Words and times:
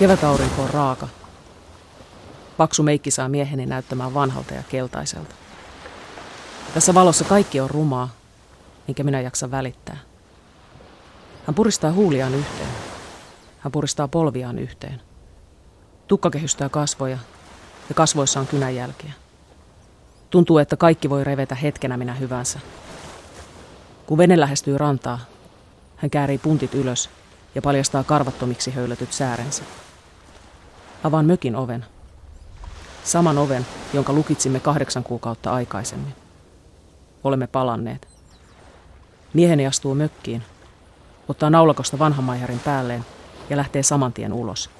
Kevätaurinko 0.00 0.62
on 0.62 0.70
raaka. 0.70 1.08
Paksu 2.56 2.82
meikki 2.82 3.10
saa 3.10 3.28
mieheni 3.28 3.66
näyttämään 3.66 4.14
vanhalta 4.14 4.54
ja 4.54 4.62
keltaiselta. 4.68 5.34
Tässä 6.74 6.94
valossa 6.94 7.24
kaikki 7.24 7.60
on 7.60 7.70
rumaa, 7.70 8.08
minkä 8.86 9.02
minä 9.02 9.20
jaksa 9.20 9.50
välittää. 9.50 9.96
Hän 11.46 11.54
puristaa 11.54 11.92
huuliaan 11.92 12.34
yhteen. 12.34 12.68
Hän 13.58 13.72
puristaa 13.72 14.08
polviaan 14.08 14.58
yhteen. 14.58 15.00
Tukka 16.08 16.30
kehystää 16.30 16.68
kasvoja 16.68 17.18
ja 17.88 17.94
kasvoissa 17.94 18.40
on 18.40 18.46
kynänjälkiä. 18.46 19.12
Tuntuu, 20.30 20.58
että 20.58 20.76
kaikki 20.76 21.10
voi 21.10 21.24
revetä 21.24 21.54
hetkenä 21.54 21.96
minä 21.96 22.14
hyvänsä. 22.14 22.60
Kun 24.06 24.18
vene 24.18 24.40
lähestyy 24.40 24.78
rantaa, 24.78 25.18
hän 25.96 26.10
käärii 26.10 26.38
puntit 26.38 26.74
ylös 26.74 27.10
ja 27.54 27.62
paljastaa 27.62 28.04
karvattomiksi 28.04 28.70
höylätyt 28.70 29.12
säärensä. 29.12 29.62
Avaan 31.04 31.26
mökin 31.26 31.56
oven. 31.56 31.84
Saman 33.04 33.38
oven, 33.38 33.66
jonka 33.92 34.12
lukitsimme 34.12 34.60
kahdeksan 34.60 35.04
kuukautta 35.04 35.52
aikaisemmin. 35.52 36.14
Olemme 37.24 37.46
palanneet. 37.46 38.08
Mieheni 39.32 39.66
astuu 39.66 39.94
mökkiin, 39.94 40.42
ottaa 41.28 41.50
naulakosta 41.50 41.98
vanhan 41.98 42.24
maiharin 42.24 42.58
päälleen 42.58 43.04
ja 43.50 43.56
lähtee 43.56 43.82
saman 43.82 44.12
tien 44.12 44.32
ulos. 44.32 44.70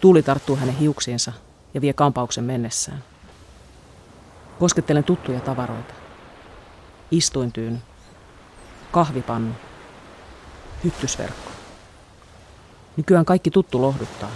Tuuli 0.00 0.22
tarttuu 0.22 0.56
hänen 0.56 0.76
hiuksiinsa 0.76 1.32
ja 1.74 1.80
vie 1.80 1.92
kampauksen 1.92 2.44
mennessään. 2.44 3.04
Koskettelen 4.58 5.04
tuttuja 5.04 5.40
tavaroita. 5.40 5.94
Istuintyyny, 7.10 7.78
kahvipannu, 8.92 9.54
hyttysverkko. 10.84 11.50
Nykyään 12.96 13.24
kaikki 13.24 13.50
tuttu 13.50 13.82
lohduttaa. 13.82 14.30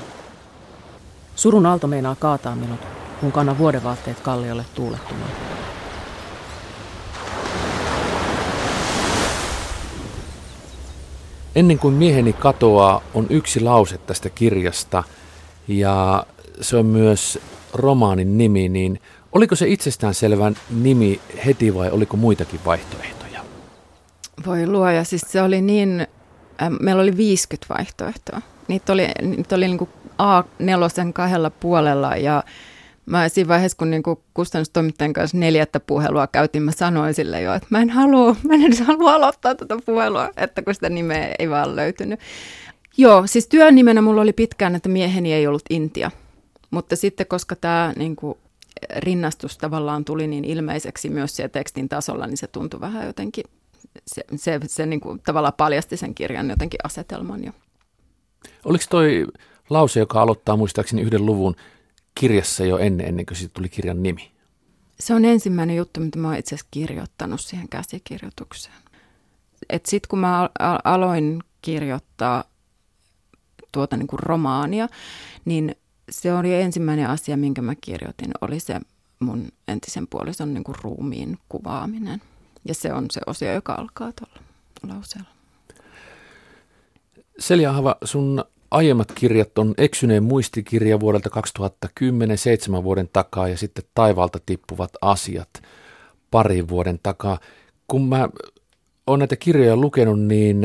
Surun 1.36 1.66
aalto 1.66 1.86
meinaa 1.86 2.14
kaataa 2.14 2.56
minut, 2.56 2.80
kun 3.20 3.32
kannan 3.32 3.58
vuodevaatteet 3.58 4.20
kalliolle 4.20 4.64
tuulettumaan. 4.74 5.30
Ennen 11.54 11.78
kuin 11.78 11.94
mieheni 11.94 12.32
katoaa 12.32 13.02
on 13.14 13.26
yksi 13.30 13.60
lause 13.60 13.98
tästä 13.98 14.30
kirjasta 14.30 15.04
ja 15.68 16.26
se 16.60 16.76
on 16.76 16.86
myös 16.86 17.38
romaanin 17.72 18.38
nimi, 18.38 18.68
niin 18.68 19.00
oliko 19.32 19.54
se 19.54 19.68
itsestäänselvän 19.68 20.56
nimi 20.70 21.20
heti 21.46 21.74
vai 21.74 21.90
oliko 21.90 22.16
muitakin 22.16 22.60
vaihtoehtoja? 22.66 23.40
Voi 24.46 24.66
luoja, 24.66 25.04
siis 25.04 25.22
se 25.28 25.42
oli 25.42 25.60
niin, 25.60 26.06
äh, 26.62 26.70
meillä 26.80 27.02
oli 27.02 27.16
50 27.16 27.74
vaihtoehtoa. 27.74 28.40
Niitä 28.68 28.92
oli, 28.92 29.08
niitä 29.22 29.56
oli 29.56 29.66
niin 29.66 29.78
kuin 29.78 29.90
A4 30.22 31.12
kahdella 31.12 31.50
puolella 31.50 32.16
ja 32.16 32.44
mä 33.06 33.28
siinä 33.28 33.48
vaiheessa, 33.48 33.78
kun 33.78 33.90
niinku 33.90 34.22
kustannustoimittajan 34.34 35.12
kanssa 35.12 35.38
neljättä 35.38 35.80
puhelua 35.80 36.26
käytiin, 36.26 36.62
mä 36.62 36.72
sanoin 36.72 37.14
sille 37.14 37.40
jo, 37.40 37.54
että 37.54 37.68
mä 37.70 37.82
en 37.82 37.90
halua, 37.90 38.36
mä 38.48 38.54
en 38.54 38.62
edes 38.62 38.80
halua 38.80 39.14
aloittaa 39.14 39.54
tätä 39.54 39.76
puhelua, 39.86 40.30
että 40.36 40.62
kun 40.62 40.74
sitä 40.74 40.88
nimeä 40.88 41.34
ei 41.38 41.50
vaan 41.50 41.76
löytynyt. 41.76 42.20
Joo, 42.96 43.26
siis 43.26 43.48
työn 43.48 43.74
nimenä 43.74 44.02
mulla 44.02 44.22
oli 44.22 44.32
pitkään, 44.32 44.74
että 44.74 44.88
mieheni 44.88 45.32
ei 45.32 45.46
ollut 45.46 45.62
Intia. 45.70 46.10
Mutta 46.70 46.96
sitten, 46.96 47.26
koska 47.26 47.56
tämä 47.56 47.92
niinku, 47.96 48.38
rinnastus 48.96 49.58
tavallaan 49.58 50.04
tuli 50.04 50.26
niin 50.26 50.44
ilmeiseksi 50.44 51.10
myös 51.10 51.36
siellä 51.36 51.48
tekstin 51.48 51.88
tasolla, 51.88 52.26
niin 52.26 52.36
se 52.36 52.46
tuntui 52.46 52.80
vähän 52.80 53.06
jotenkin, 53.06 53.44
se, 54.06 54.24
se, 54.36 54.60
se 54.66 54.86
niinku, 54.86 55.18
tavallaan 55.24 55.54
paljasti 55.56 55.96
sen 55.96 56.14
kirjan 56.14 56.50
jotenkin 56.50 56.80
asetelman 56.84 57.44
jo. 57.44 57.52
Oliko 58.64 58.84
toi 58.90 59.26
lause, 59.70 60.00
joka 60.00 60.22
aloittaa 60.22 60.56
muistaakseni 60.56 61.02
yhden 61.02 61.26
luvun 61.26 61.56
kirjassa 62.14 62.64
jo 62.64 62.78
ennen, 62.78 63.06
ennen 63.06 63.26
kuin 63.26 63.36
siitä 63.36 63.54
tuli 63.54 63.68
kirjan 63.68 64.02
nimi? 64.02 64.32
Se 65.00 65.14
on 65.14 65.24
ensimmäinen 65.24 65.76
juttu, 65.76 66.00
mitä 66.00 66.18
mä 66.18 66.28
oon 66.28 66.36
itse 66.36 66.54
asiassa 66.54 66.68
kirjoittanut 66.70 67.40
siihen 67.40 67.68
käsikirjoitukseen. 67.68 68.74
Sitten 69.72 70.08
kun 70.08 70.18
mä 70.18 70.50
aloin 70.84 71.42
kirjoittaa 71.62 72.44
tuota 73.72 73.96
niin 73.96 74.06
kuin 74.06 74.20
romaania, 74.20 74.88
niin 75.44 75.76
se 76.10 76.34
oli 76.34 76.54
ensimmäinen 76.54 77.08
asia, 77.08 77.36
minkä 77.36 77.62
mä 77.62 77.74
kirjoitin, 77.80 78.30
oli 78.40 78.60
se 78.60 78.80
mun 79.20 79.48
entisen 79.68 80.06
puolison 80.06 80.54
niin 80.54 80.64
kuin 80.64 80.76
ruumiin 80.82 81.38
kuvaaminen. 81.48 82.22
Ja 82.64 82.74
se 82.74 82.92
on 82.92 83.06
se 83.10 83.20
osio, 83.26 83.52
joka 83.52 83.72
alkaa 83.72 84.12
tuolla 84.12 84.46
lauseella. 84.94 85.28
Selja 87.38 87.72
Hava, 87.72 87.96
sun 88.04 88.44
aiemmat 88.70 89.12
kirjat 89.14 89.58
on 89.58 89.74
Eksyneen 89.78 90.22
muistikirja 90.22 91.00
vuodelta 91.00 91.30
2010, 91.30 92.38
seitsemän 92.38 92.84
vuoden 92.84 93.08
takaa 93.12 93.48
ja 93.48 93.56
sitten 93.56 93.84
Taivaalta 93.94 94.38
tippuvat 94.46 94.90
asiat 95.00 95.50
parin 96.30 96.68
vuoden 96.68 96.98
takaa. 97.02 97.38
Kun 97.88 98.08
mä 98.08 98.28
oon 99.06 99.18
näitä 99.18 99.36
kirjoja 99.36 99.76
lukenut, 99.76 100.20
niin 100.20 100.60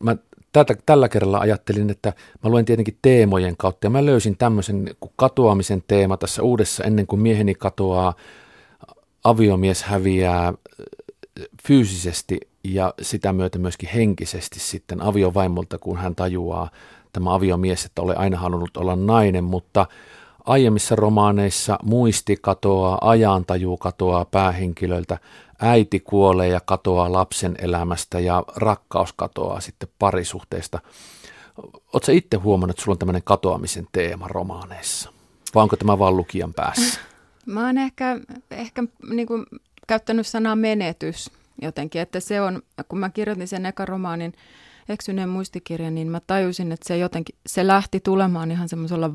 mä 0.00 0.16
tätä, 0.52 0.76
tällä 0.86 1.08
kerralla 1.08 1.38
ajattelin, 1.38 1.90
että 1.90 2.12
mä 2.44 2.50
luen 2.50 2.64
tietenkin 2.64 2.98
teemojen 3.02 3.56
kautta 3.56 3.86
ja 3.86 3.90
mä 3.90 4.06
löysin 4.06 4.36
tämmöisen 4.36 4.94
katoamisen 5.16 5.82
teema 5.88 6.16
tässä 6.16 6.42
uudessa 6.42 6.84
ennen 6.84 7.06
kuin 7.06 7.20
mieheni 7.20 7.54
katoaa, 7.54 8.14
aviomies 9.24 9.82
häviää 9.82 10.54
fyysisesti 11.66 12.40
ja 12.64 12.94
sitä 13.02 13.32
myötä 13.32 13.58
myöskin 13.58 13.88
henkisesti 13.94 14.60
sitten 14.60 15.02
aviovaimolta, 15.02 15.78
kun 15.78 15.96
hän 15.96 16.14
tajuaa 16.14 16.70
tämä 17.12 17.34
aviomies, 17.34 17.84
että 17.84 18.02
ole 18.02 18.16
aina 18.16 18.38
halunnut 18.38 18.76
olla 18.76 18.96
nainen, 18.96 19.44
mutta 19.44 19.86
aiemmissa 20.44 20.96
romaaneissa 20.96 21.78
muisti 21.82 22.38
katoaa, 22.40 22.98
ajantaju 23.00 23.76
katoaa 23.76 24.24
päähenkilöltä, 24.24 25.18
äiti 25.60 26.00
kuolee 26.00 26.48
ja 26.48 26.60
katoaa 26.60 27.12
lapsen 27.12 27.54
elämästä 27.58 28.20
ja 28.20 28.44
rakkaus 28.56 29.12
katoaa 29.12 29.60
sitten 29.60 29.88
parisuhteesta. 29.98 30.78
Oletko 31.92 32.12
itse 32.12 32.36
huomannut, 32.36 32.74
että 32.74 32.84
sulla 32.84 32.94
on 32.94 32.98
tämmöinen 32.98 33.22
katoamisen 33.24 33.86
teema 33.92 34.28
romaaneissa? 34.28 35.12
Vai 35.54 35.62
onko 35.62 35.76
tämä 35.76 35.98
vaan 35.98 36.16
lukijan 36.16 36.54
päässä? 36.54 37.00
Mä 37.46 37.66
oon 37.66 37.78
ehkä, 37.78 38.20
ehkä 38.50 38.82
niin 39.10 39.26
kuin 39.26 39.46
käyttänyt 39.86 40.26
sanaa 40.26 40.56
menetys 40.56 41.30
jotenkin, 41.62 42.00
että 42.00 42.20
se 42.20 42.40
on, 42.40 42.62
kun 42.88 42.98
mä 42.98 43.10
kirjoitin 43.10 43.48
sen 43.48 43.66
eka 43.66 43.84
romaanin, 43.84 44.32
eksyneen 44.90 45.28
muistikirjan, 45.28 45.94
niin 45.94 46.08
mä 46.10 46.20
tajusin, 46.26 46.72
että 46.72 46.88
se 46.88 46.96
jotenkin, 46.96 47.34
se 47.46 47.66
lähti 47.66 48.00
tulemaan 48.00 48.50
ihan 48.50 48.68
semmoisella 48.68 49.10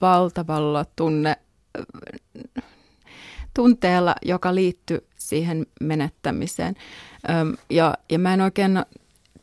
valtavalla 0.00 0.84
tunne, 0.96 1.36
tunteella, 3.54 4.14
joka 4.22 4.54
liittyi 4.54 5.06
siihen 5.16 5.66
menettämiseen. 5.80 6.74
Ja, 7.70 7.94
ja 8.10 8.18
mä 8.18 8.34
en 8.34 8.40
oikein 8.40 8.82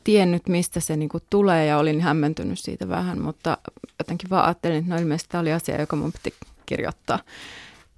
tiennyt, 0.04 0.48
mistä 0.48 0.80
se 0.80 0.98
niinku 0.98 1.20
tulee 1.30 1.66
ja 1.66 1.78
olin 1.78 2.02
hämmentynyt 2.02 2.60
siitä 2.60 2.90
vähän, 2.90 3.22
mutta 3.22 3.58
jotenkin 4.00 4.30
vaan 4.30 4.46
ajattelin, 4.46 4.78
että 4.78 4.90
no 4.90 5.02
ilmeisesti 5.02 5.30
tämä 5.32 5.42
oli 5.42 5.54
asia, 5.54 5.80
joka 5.80 5.96
mun 5.96 6.12
piti 6.12 6.36
kirjoittaa 6.66 7.20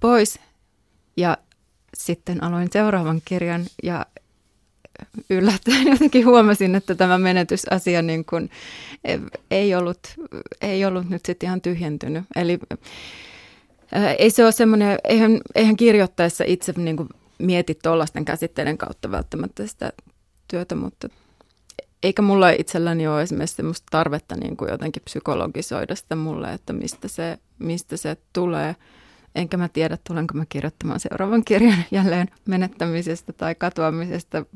pois. 0.00 0.40
Ja 1.16 1.38
sitten 1.94 2.42
aloin 2.42 2.68
seuraavan 2.72 3.22
kirjan 3.24 3.64
ja 3.82 4.06
yllättäen 5.30 5.86
jotenkin 5.92 6.26
huomasin, 6.26 6.74
että 6.74 6.94
tämä 6.94 7.18
menetysasia 7.18 8.02
niin 8.02 8.24
kuin 8.24 8.50
ei, 9.50 9.74
ollut, 9.74 9.98
ei 10.60 10.84
ollut 10.84 11.08
nyt 11.08 11.26
sitten 11.26 11.46
ihan 11.46 11.60
tyhjentynyt. 11.60 12.24
Eli 12.36 12.58
ei 14.18 14.30
se 14.30 14.44
ole 14.44 14.52
semmoinen, 14.52 14.98
eihän, 15.04 15.40
eihän 15.54 15.76
kirjoittaessa 15.76 16.44
itse 16.46 16.72
niin 16.76 16.96
kuin 16.96 17.08
mieti 17.38 17.78
tuollaisten 17.82 18.24
käsitteiden 18.24 18.78
kautta 18.78 19.10
välttämättä 19.10 19.66
sitä 19.66 19.92
työtä, 20.48 20.74
mutta 20.74 21.08
eikä 22.02 22.22
mulla 22.22 22.50
itselläni 22.50 23.06
ole 23.06 23.22
esimerkiksi 23.22 23.56
semmoista 23.56 23.86
tarvetta 23.90 24.36
niin 24.36 24.56
kuin 24.56 24.70
jotenkin 24.70 25.02
psykologisoida 25.02 25.94
sitä 25.94 26.16
mulle, 26.16 26.52
että 26.52 26.72
mistä 26.72 27.08
se, 27.08 27.38
mistä 27.58 27.96
se 27.96 28.16
tulee. 28.32 28.76
Enkä 29.34 29.56
mä 29.56 29.68
tiedä, 29.68 29.98
tulenko 30.06 30.34
mä 30.34 30.44
kirjoittamaan 30.48 31.00
seuraavan 31.00 31.44
kirjan 31.44 31.84
jälleen 31.90 32.28
menettämisestä 32.46 33.32
tai 33.32 33.54
katoamisesta 33.54 34.46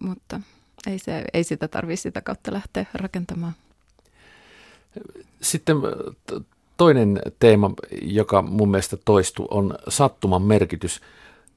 mutta 0.00 0.40
ei, 0.86 0.98
se, 0.98 1.24
ei 1.32 1.44
sitä 1.44 1.68
tarvitse 1.68 2.02
sitä 2.02 2.20
kautta 2.20 2.52
lähteä 2.52 2.86
rakentamaan. 2.94 3.52
Sitten 5.40 5.76
toinen 6.76 7.20
teema, 7.38 7.70
joka 8.02 8.42
mun 8.42 8.70
mielestä 8.70 8.96
toistuu, 9.04 9.48
on 9.50 9.74
sattuman 9.88 10.42
merkitys. 10.42 11.00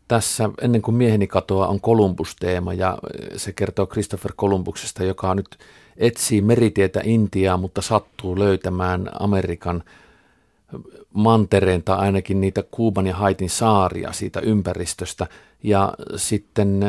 Tässä 0.07 0.50
ennen 0.62 0.81
kuin 0.81 0.95
mieheni 0.95 1.27
katoaa 1.27 1.68
on 1.68 1.81
Kolumbus-teema 1.81 2.74
ja 2.74 2.98
se 3.38 3.51
kertoo 3.54 3.88
Christopher 3.88 4.33
Kolumbuksesta, 4.36 5.04
joka 5.04 5.36
nyt 5.36 5.57
etsii 5.98 6.42
meritietä 6.42 7.01
Intiaa, 7.04 7.57
mutta 7.57 7.81
sattuu 7.81 8.39
löytämään 8.39 9.10
Amerikan 9.19 9.83
mantereen 11.13 11.83
tai 11.83 11.98
ainakin 11.98 12.42
niitä 12.42 12.63
Kuuban 12.71 13.07
ja 13.07 13.16
Haitin 13.16 13.50
saaria 13.50 14.13
siitä 14.13 14.39
ympäristöstä. 14.39 15.27
Ja 15.63 15.94
sitten 16.16 16.83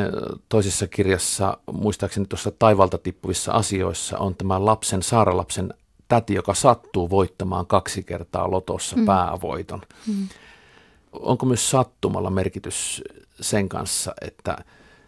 toisessa 0.49 0.87
kirjassa, 0.87 1.57
muistaakseni 1.71 2.25
tuossa 2.25 2.51
taivalta 2.59 2.97
tippuvissa 2.97 3.51
asioissa, 3.51 4.17
on 4.17 4.35
tämä 4.35 4.65
lapsen, 4.65 5.03
saaralapsen 5.03 5.73
täti, 6.07 6.33
joka 6.33 6.53
sattuu 6.53 7.09
voittamaan 7.09 7.67
kaksi 7.67 8.03
kertaa 8.03 8.51
lotossa 8.51 8.95
mm. 8.95 9.05
päävoiton. 9.05 9.81
Mm. 10.07 10.27
Onko 11.11 11.45
myös 11.45 11.69
sattumalla 11.69 12.29
merkitys 12.29 13.03
sen 13.41 13.69
kanssa, 13.69 14.13
että 14.21 14.57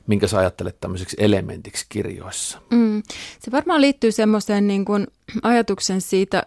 minkä 0.08 0.28
sä 0.28 0.38
ajattelet 0.38 0.80
tämmöiseksi 0.80 1.18
elementiksi 1.20 1.86
kirjoissa? 1.90 2.60
Mm. 2.72 3.04
Se 3.40 3.52
varmaan 3.52 3.82
liittyy 3.82 4.12
semmoiseen 4.12 4.68
niin 4.68 4.86
kuin 4.86 5.08
ajatuksen 5.44 6.02
siitä 6.02 6.44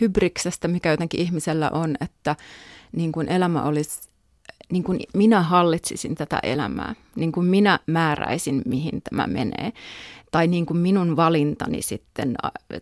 hybriksestä, 0.00 0.68
mikä 0.68 0.90
jotenkin 0.90 1.20
ihmisellä 1.20 1.70
on, 1.70 1.96
että 2.00 2.36
niin 2.92 3.12
kuin 3.12 3.28
elämä 3.28 3.62
olisi 3.62 4.10
niin 4.72 4.84
kuin 4.84 5.00
minä 5.14 5.42
hallitsisin 5.42 6.14
tätä 6.14 6.38
elämää, 6.42 6.94
niin 7.16 7.32
kuin 7.32 7.46
minä 7.46 7.78
määräisin, 7.86 8.62
mihin 8.66 9.02
tämä 9.02 9.26
menee. 9.26 9.72
Tai 10.30 10.46
niin 10.46 10.66
kuin 10.66 10.76
minun 10.76 11.16
valintani 11.16 11.82
sitten 11.82 12.34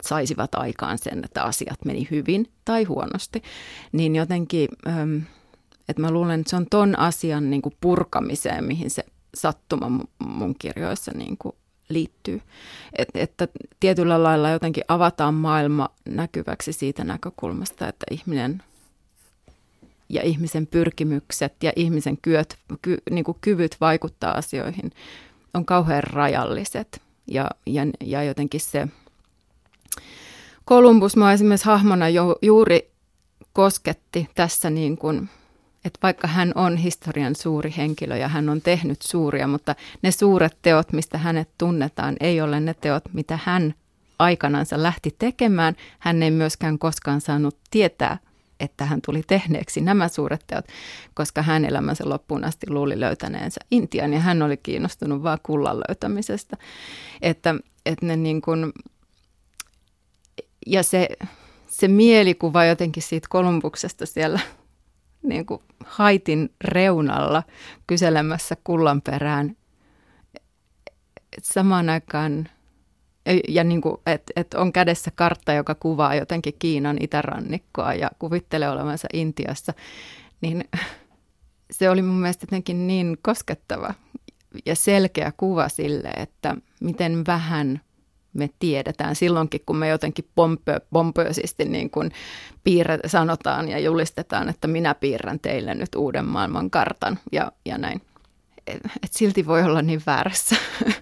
saisivat 0.03 0.55
aikaan 0.55 0.99
sen, 0.99 1.25
että 1.25 1.43
asiat 1.43 1.85
meni 1.85 2.09
hyvin 2.11 2.47
tai 2.65 2.85
huonosti. 2.85 3.43
Niin 3.93 4.17
jotenkin, 4.17 4.69
että 5.89 6.03
mä 6.03 6.11
luulen, 6.11 6.41
että 6.41 6.51
se 6.51 6.57
on 6.57 6.67
ton 6.71 6.99
asian 6.99 7.51
niin 7.51 7.63
kuin 7.63 7.75
purkamiseen, 7.81 8.65
mihin 8.65 8.91
se 8.91 9.05
sattuma 9.35 10.05
mun 10.19 10.55
kirjoissa 10.59 11.13
niin 11.15 11.37
kuin 11.39 11.55
liittyy. 11.89 12.43
Et, 12.99 13.09
että 13.15 13.49
tietyllä 13.81 14.23
lailla 14.23 14.51
jotenkin 14.51 14.85
avataan 14.89 15.35
maailma 15.35 15.89
näkyväksi 16.05 16.73
siitä 16.73 17.05
näkökulmasta, 17.05 17.89
että 17.89 18.07
ihminen 18.11 18.63
ja 20.09 20.23
ihmisen 20.23 20.67
pyrkimykset 20.67 21.55
ja 21.63 21.73
ihmisen 21.77 22.19
kyöt, 22.23 22.59
ky, 22.83 22.99
niin 23.11 23.25
kuin 23.25 23.39
kyvyt 23.41 23.77
vaikuttaa 23.81 24.33
asioihin 24.33 24.93
on 25.55 25.65
kauhean 25.65 26.05
rajalliset. 26.05 27.03
Ja, 27.27 27.51
ja, 27.67 27.83
ja 28.01 28.23
jotenkin 28.23 28.61
se 28.61 28.89
Kolumbus 30.65 31.17
mua 31.17 31.33
esimerkiksi 31.33 31.67
hahmona 31.67 32.09
jo, 32.09 32.39
juuri 32.43 32.91
kosketti 33.53 34.29
tässä 34.35 34.71
niin 34.71 34.99
kuin, 34.99 35.29
että 35.85 35.99
vaikka 36.03 36.29
hän 36.29 36.53
on 36.55 36.77
historian 36.77 37.35
suuri 37.35 37.75
henkilö 37.77 38.17
ja 38.17 38.29
hän 38.29 38.49
on 38.49 38.61
tehnyt 38.61 39.03
suuria, 39.03 39.47
mutta 39.47 39.75
ne 40.03 40.11
suuret 40.11 40.59
teot, 40.63 40.93
mistä 40.93 41.19
hänet 41.19 41.49
tunnetaan, 41.59 42.17
ei 42.21 42.41
ole 42.41 42.61
ne 42.61 42.75
teot, 42.75 43.05
mitä 43.13 43.39
hän 43.45 43.75
aikanansa 44.19 44.83
lähti 44.83 45.15
tekemään. 45.19 45.77
Hän 45.99 46.23
ei 46.23 46.31
myöskään 46.31 46.79
koskaan 46.79 47.21
saanut 47.21 47.59
tietää 47.71 48.19
että 48.61 48.85
hän 48.85 49.01
tuli 49.07 49.23
tehneeksi 49.27 49.81
nämä 49.81 50.09
suuret 50.09 50.45
teot, 50.47 50.65
koska 51.15 51.43
hän 51.43 51.65
elämänsä 51.65 52.09
loppuun 52.09 52.45
asti 52.45 52.71
luuli 52.71 53.01
löytäneensä 53.01 53.61
Intian 53.71 54.13
ja 54.13 54.21
hän 54.21 54.43
oli 54.43 54.57
kiinnostunut 54.57 55.23
vain 55.23 55.39
kullan 55.43 55.77
löytämisestä. 55.77 56.57
Että, 57.23 57.55
että 57.87 58.07
ne 58.07 58.17
niin 58.17 58.43
kuin, 58.43 58.73
ja 60.67 60.83
se, 60.83 61.09
se 61.67 61.89
mielikuva 61.89 62.65
jotenkin 62.65 63.03
siitä 63.03 63.27
Kolumbuksesta 63.31 64.07
siellä 64.07 64.41
niin 65.23 65.47
kuin 65.47 65.63
haitin 65.85 66.51
reunalla 66.65 67.43
kyselemässä 67.87 68.57
kullan 68.65 69.03
perään. 69.03 69.57
Samaan 71.43 71.89
aikaan 71.89 72.49
ja 73.49 73.65
niin 73.65 73.81
kuin, 73.81 73.97
että 74.07 74.33
et 74.37 74.55
on 74.55 74.73
kädessä 74.73 75.11
kartta, 75.15 75.53
joka 75.53 75.75
kuvaa 75.75 76.15
jotenkin 76.15 76.55
Kiinan 76.59 76.97
itärannikkoa 77.01 77.95
ja 77.95 78.11
kuvittelee 78.19 78.71
olevansa 78.71 79.09
Intiassa, 79.13 79.75
niin 80.41 80.65
se 81.71 81.91
oli 81.91 82.03
mun 82.03 82.21
mielestä 82.21 82.45
jotenkin 82.45 82.87
niin 82.87 83.19
koskettava 83.23 83.95
ja 84.67 84.77
selkeä 84.77 85.33
kuva 85.37 85.69
sille, 85.69 86.09
että 86.17 86.57
miten 86.81 87.27
vähän 87.27 87.81
me 88.33 88.51
tiedetään 88.59 89.17
silloinkin, 89.17 89.61
kun 89.67 89.77
me 89.77 89.89
jotenkin 89.89 90.25
pompö, 90.35 90.81
pompöisesti 90.93 91.65
niin 91.65 91.91
kuin 91.91 92.13
piirre, 92.65 92.99
sanotaan 93.07 93.69
ja 93.69 93.79
julistetaan, 93.79 94.49
että 94.49 94.69
minä 94.69 94.95
piirrän 94.95 95.41
teille 95.41 95.75
nyt 95.75 95.95
uuden 95.97 96.25
maailman 96.25 96.71
kartan 96.71 97.19
ja, 97.33 97.53
ja 97.65 97.79
näin. 97.79 98.01
Et, 98.67 98.81
et 99.03 99.13
silti 99.13 99.47
voi 99.47 99.63
olla 99.63 99.83
niin 99.83 100.03
väärässä. 100.07 100.57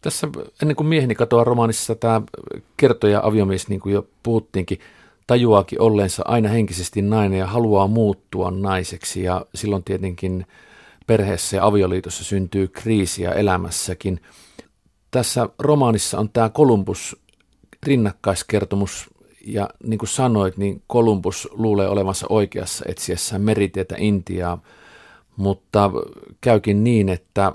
Tässä 0.00 0.28
ennen 0.62 0.76
kuin 0.76 0.86
mieheni 0.86 1.14
katoaa 1.14 1.44
romaanissa 1.44 1.94
tämä 1.94 2.22
kertoja 2.76 3.20
aviomies, 3.24 3.68
niin 3.68 3.80
kuin 3.80 3.92
jo 3.92 4.06
puhuttiinkin, 4.22 4.78
tajuaakin 5.26 5.80
olleensa 5.80 6.22
aina 6.26 6.48
henkisesti 6.48 7.02
nainen 7.02 7.38
ja 7.38 7.46
haluaa 7.46 7.86
muuttua 7.86 8.50
naiseksi 8.50 9.22
ja 9.22 9.46
silloin 9.54 9.84
tietenkin 9.84 10.46
perheessä 11.06 11.56
ja 11.56 11.66
avioliitossa 11.66 12.24
syntyy 12.24 12.68
kriisiä 12.68 13.30
elämässäkin. 13.30 14.20
Tässä 15.14 15.48
romaanissa 15.58 16.18
on 16.18 16.30
tämä 16.32 16.48
Kolumbus 16.48 17.16
rinnakkaiskertomus 17.86 19.10
ja 19.46 19.68
niin 19.84 19.98
kuin 19.98 20.08
sanoit, 20.08 20.56
niin 20.56 20.82
Kolumbus 20.86 21.48
luulee 21.52 21.88
olevansa 21.88 22.26
oikeassa 22.28 22.84
etsiessään 22.88 23.42
meritietä 23.42 23.94
Intiaa, 23.98 24.62
mutta 25.36 25.90
käykin 26.40 26.84
niin, 26.84 27.08
että 27.08 27.52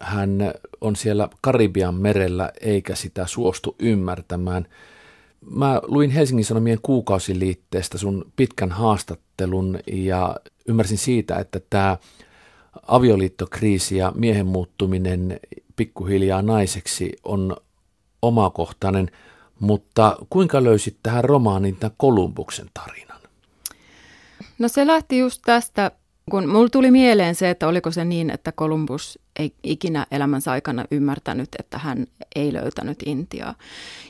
hän 0.00 0.54
on 0.80 0.96
siellä 0.96 1.28
Karibian 1.40 1.94
merellä 1.94 2.50
eikä 2.60 2.94
sitä 2.94 3.26
suostu 3.26 3.76
ymmärtämään. 3.78 4.66
Mä 5.50 5.80
luin 5.84 6.10
Helsingin 6.10 6.44
Sanomien 6.44 6.78
kuukausiliitteestä 6.82 7.98
sun 7.98 8.24
pitkän 8.36 8.70
haastattelun 8.70 9.78
ja 9.86 10.36
ymmärsin 10.68 10.98
siitä, 10.98 11.36
että 11.36 11.60
tämä 11.70 11.96
avioliittokriisi 12.86 13.96
ja 13.96 14.12
miehen 14.14 14.46
muuttuminen 14.46 15.40
pikkuhiljaa 15.82 16.42
naiseksi 16.42 17.12
on 17.24 17.56
omakohtainen, 18.22 19.10
mutta 19.60 20.16
kuinka 20.30 20.64
löysit 20.64 20.96
tähän 21.02 21.24
romaaniin 21.24 21.76
tämän 21.76 21.94
Kolumbuksen 21.96 22.70
tarinan? 22.74 23.20
No 24.58 24.68
se 24.68 24.86
lähti 24.86 25.18
just 25.18 25.42
tästä 25.44 25.90
kun 26.30 26.48
mulla 26.48 26.68
tuli 26.68 26.90
mieleen 26.90 27.34
se, 27.34 27.50
että 27.50 27.68
oliko 27.68 27.90
se 27.90 28.04
niin, 28.04 28.30
että 28.30 28.52
Kolumbus 28.52 29.18
ei 29.38 29.52
ikinä 29.62 30.06
elämänsä 30.10 30.52
aikana 30.52 30.84
ymmärtänyt, 30.90 31.48
että 31.58 31.78
hän 31.78 32.06
ei 32.36 32.52
löytänyt 32.52 32.98
Intiaa. 33.06 33.54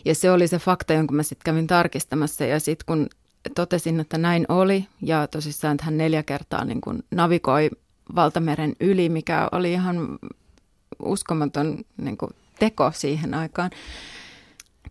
Ja 0.05 0.15
se 0.15 0.31
oli 0.31 0.49
se 0.49 0.59
fakta, 0.59 0.93
jonka 0.93 1.15
mä 1.15 1.23
sitten 1.23 1.45
kävin 1.45 1.67
tarkistamassa. 1.67 2.45
Ja 2.45 2.61
sitten 2.61 2.85
kun 2.87 3.09
totesin, 3.55 4.01
että 4.01 4.19
näin 4.19 4.47
oli, 4.49 4.87
ja 5.03 5.27
tosissaan, 5.27 5.75
että 5.75 5.85
hän 5.85 5.99
neljä 5.99 6.23
kertaa 6.23 6.65
niin 6.65 6.81
kun 6.81 7.03
navigoi 7.11 7.71
valtameren 8.15 8.73
yli, 8.81 9.09
mikä 9.09 9.49
oli 9.53 9.73
ihan 9.73 10.19
uskomaton 11.03 11.79
niin 11.97 12.17
kuin 12.17 12.31
teko 12.59 12.93
siihen 12.95 13.35
aikaan. 13.35 13.71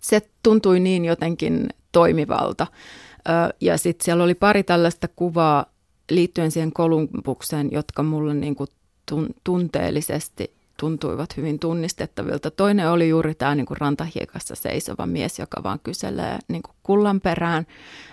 Se 0.01 0.21
tuntui 0.43 0.79
niin 0.79 1.05
jotenkin 1.05 1.69
toimivalta. 1.91 2.67
Ja 3.61 3.77
sitten 3.77 4.05
siellä 4.05 4.23
oli 4.23 4.35
pari 4.35 4.63
tällaista 4.63 5.07
kuvaa 5.15 5.65
liittyen 6.09 6.51
siihen 6.51 6.73
Kolumbukseen, 6.73 7.71
jotka 7.71 8.03
mulle 8.03 8.33
niin 8.33 8.55
kuin 8.55 8.69
tunteellisesti 9.43 10.53
tuntuivat 10.81 11.37
hyvin 11.37 11.59
tunnistettavilta. 11.59 12.51
Toinen 12.51 12.89
oli 12.89 13.09
juuri 13.09 13.35
tämä 13.35 13.55
niin 13.55 13.65
kuin 13.65 13.77
rantahiekassa 13.77 14.55
seisova 14.55 15.05
mies, 15.05 15.39
joka 15.39 15.63
vaan 15.63 15.79
kyselee 15.83 16.39
niin 16.47 16.61
kuin 16.61 16.75
kullan 16.83 17.21
perään, 17.21 17.67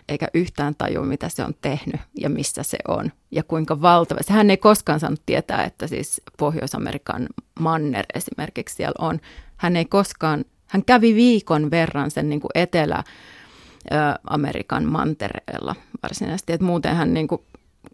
eikä 0.09 0.29
yhtään 0.35 0.75
tajua, 0.79 1.05
mitä 1.05 1.29
se 1.29 1.45
on 1.45 1.55
tehnyt 1.61 2.01
ja 2.21 2.31
missä 2.31 2.63
se 2.63 2.79
on. 2.89 3.13
Ja 3.31 3.43
kuinka 3.43 3.83
valtava. 3.83 4.21
Hän 4.29 4.51
ei 4.51 4.57
koskaan 4.57 5.01
saanut 5.01 5.23
tietää, 5.27 5.65
että 5.65 5.87
siis 5.87 6.21
Pohjois-Amerikan 6.39 7.27
manner 7.61 8.07
esimerkiksi 8.15 8.75
siellä 8.75 9.07
on. 9.07 9.21
Hän 9.57 9.77
ei 9.77 9.85
koskaan, 9.85 10.45
hän 10.67 10.85
kävi 10.85 11.15
viikon 11.15 11.71
verran 11.71 12.11
sen 12.11 12.29
niin 12.29 12.41
kuin 12.41 12.51
Etelä-Amerikan 12.55 14.85
mantereella 14.85 15.75
varsinaisesti. 16.03 16.53
Et 16.53 16.61
muuten 16.61 16.97
hän 16.97 17.15
niin 17.15 17.29
kuin 17.29 17.43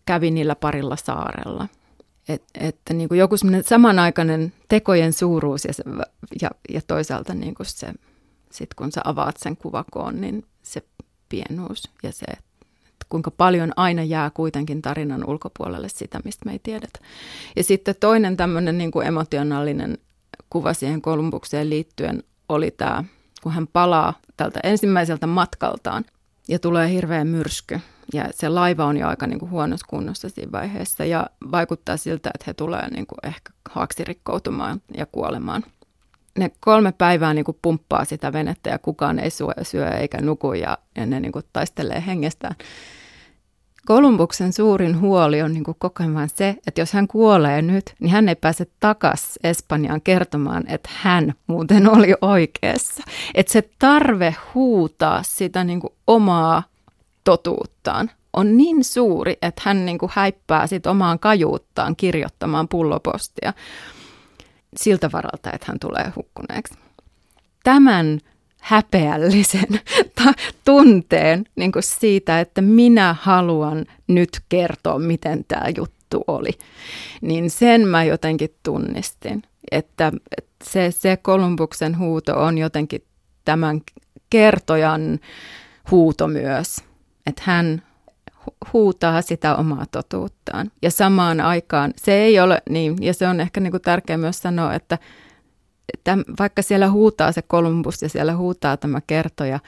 kävi 0.07 0.31
niillä 0.31 0.54
parilla 0.54 0.97
saarella. 0.97 1.69
Et, 2.28 2.43
että 2.54 2.95
niin 2.95 3.09
joku 3.12 3.37
samanaikainen 3.66 4.52
tekojen 4.69 5.12
suuruus 5.12 5.64
ja, 5.64 5.73
se, 5.73 5.83
ja, 6.43 6.50
ja 6.69 6.81
toisaalta 6.87 7.35
niin 7.35 7.54
kuin 7.54 7.66
se, 7.66 7.93
sit 8.50 8.75
kun 8.75 8.93
sä 8.93 9.00
avaat 9.04 9.37
sen 9.37 9.57
kuvakoon, 9.57 10.21
niin 10.21 10.45
se 10.62 10.83
pienuus 11.28 11.90
ja 12.02 12.12
se, 12.12 12.25
että 12.25 12.54
kuinka 13.09 13.31
paljon 13.31 13.73
aina 13.76 14.02
jää 14.02 14.31
kuitenkin 14.31 14.83
tarinan 14.83 15.28
ulkopuolelle 15.28 15.88
sitä, 15.88 16.21
mistä 16.25 16.47
me 16.47 16.52
ei 16.52 16.61
tiedetä. 16.62 16.99
Ja 17.57 17.64
sitten 17.64 17.95
toinen 18.00 18.37
tämmöinen 18.37 18.78
niin 18.78 18.90
kuin 18.90 19.07
emotionaalinen 19.07 19.99
kuva 20.50 20.75
siihen 20.75 21.02
Kolumbukseen 21.02 21.71
liittyen 21.71 22.23
oli 22.49 22.71
tämä, 22.71 23.04
kun 23.43 23.52
hän 23.52 23.66
palaa 23.66 24.14
tältä 24.37 24.61
ensimmäiseltä 24.62 25.26
matkaltaan 25.26 26.04
ja 26.49 26.59
tulee 26.59 26.90
hirveä 26.90 27.25
myrsky 27.25 27.81
ja 28.12 28.25
se 28.30 28.49
laiva 28.49 28.84
on 28.84 28.96
jo 28.96 29.08
aika 29.08 29.26
niin 29.26 29.38
kuin 29.38 29.50
huonossa 29.50 29.87
kunnossa 29.90 30.28
siinä 30.28 30.52
vaiheessa 30.52 31.04
ja 31.04 31.26
vaikuttaa 31.52 31.96
siltä, 31.96 32.30
että 32.34 32.44
he 32.46 32.54
tulee 32.54 32.90
niin 32.90 33.06
kuin 33.06 33.18
ehkä 33.23 33.52
haaksirikkoutumaan 33.70 34.82
ja 34.96 35.06
kuolemaan. 35.06 35.64
Ne 36.38 36.50
kolme 36.61 36.92
päivää 36.92 37.34
niin 37.34 37.44
kuin 37.44 37.58
pumppaa 37.62 38.04
sitä 38.04 38.32
venettä 38.32 38.70
ja 38.70 38.78
kukaan 38.78 39.18
ei 39.18 39.30
syö, 39.30 39.52
syö 39.62 39.88
eikä 39.88 40.20
nuku 40.20 40.52
ja, 40.52 40.78
ja 40.96 41.06
ne 41.06 41.20
niin 41.20 41.32
kuin 41.32 41.44
taistelee 41.52 42.02
hengestään. 42.06 42.54
Kolumbuksen 43.87 44.52
suurin 44.52 45.00
huoli 45.00 45.42
on 45.42 45.52
niin 45.52 45.64
koko 45.64 45.90
ajan 45.99 46.28
se, 46.28 46.56
että 46.66 46.80
jos 46.80 46.92
hän 46.92 47.08
kuolee 47.08 47.62
nyt, 47.62 47.94
niin 48.00 48.11
hän 48.11 48.28
ei 48.28 48.34
pääse 48.37 48.66
takaisin 48.80 49.40
Espanjaan 49.44 50.00
kertomaan, 50.00 50.64
että 50.68 50.90
hän 50.92 51.34
muuten 51.46 51.90
oli 51.90 52.14
oikeassa. 52.20 53.02
Että 53.34 53.52
se 53.52 53.68
tarve 53.78 54.37
huutaa 54.54 55.23
sitä 55.23 55.64
niin 55.64 55.80
omaa 56.06 56.62
totuuttaan 57.25 58.11
on 58.33 58.57
niin 58.57 58.85
suuri, 58.85 59.37
että 59.43 59.62
hän 59.64 59.87
niin 59.87 59.99
häippää 60.09 60.66
sit 60.66 60.87
omaan 60.87 61.19
kajuuttaan 61.19 61.97
kirjoittamaan 61.97 62.69
pullopostia 62.69 63.52
siltä 64.76 65.12
varalta, 65.12 65.52
että 65.52 65.66
hän 65.69 65.78
tulee 65.81 66.12
hukkuneeksi. 66.16 66.75
Tämän 67.64 68.21
häpeällisen 68.61 69.81
tunteen 70.64 71.45
niin 71.57 71.73
kuin 71.73 71.83
siitä, 71.83 72.40
että 72.40 72.61
minä 72.61 73.16
haluan 73.21 73.87
nyt 74.07 74.40
kertoa, 74.49 74.99
miten 74.99 75.45
tämä 75.49 75.66
juttu 75.76 76.25
oli. 76.26 76.50
Niin 77.21 77.50
sen 77.50 77.88
mä 77.88 78.04
jotenkin 78.04 78.54
tunnistin, 78.62 79.43
että 79.71 80.12
se, 80.64 80.90
se 80.90 81.16
Kolumbuksen 81.16 81.99
huuto 81.99 82.45
on 82.45 82.59
jotenkin 82.59 83.04
tämän 83.45 83.81
kertojan 84.31 85.21
huuto 85.90 86.28
myös, 86.28 86.76
että 87.26 87.43
hän 87.45 87.83
huutaa 88.73 89.23
sitä 89.23 89.57
omaa 89.57 89.87
totuuttaan. 89.90 90.71
Ja 90.83 90.90
samaan 90.90 91.40
aikaan 91.40 91.93
se 91.97 92.14
ei 92.14 92.40
ole 92.40 92.62
niin, 92.71 92.97
ja 93.00 93.14
se 93.14 93.28
on 93.28 93.40
ehkä 93.40 93.61
niin 93.61 93.73
tärkeää 93.83 94.19
myös 94.19 94.38
sanoa, 94.38 94.75
että 94.75 94.99
että 95.95 96.19
vaikka 96.38 96.62
siellä 96.62 96.90
huutaa 96.90 97.33
se 97.33 97.43
Kolumbus 97.43 98.02
ja 98.02 98.09
siellä 98.09 98.37
huutaa 98.37 98.76
tämä 98.76 99.00
kertoja, 99.07 99.61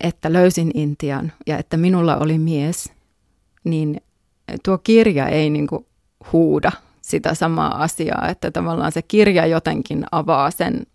että 0.00 0.32
löysin 0.32 0.70
Intian 0.74 1.32
ja 1.46 1.58
että 1.58 1.76
minulla 1.76 2.16
oli 2.16 2.38
mies, 2.38 2.92
niin 3.64 4.00
tuo 4.64 4.78
kirja 4.78 5.28
ei 5.28 5.50
niin 5.50 5.66
kuin 5.66 5.86
huuda 6.32 6.72
sitä 7.02 7.34
samaa 7.34 7.82
asiaa, 7.82 8.28
että 8.28 8.50
tavallaan 8.50 8.92
se 8.92 9.02
kirja 9.02 9.46
jotenkin 9.46 10.04
avaa 10.12 10.50
sen 10.50 10.86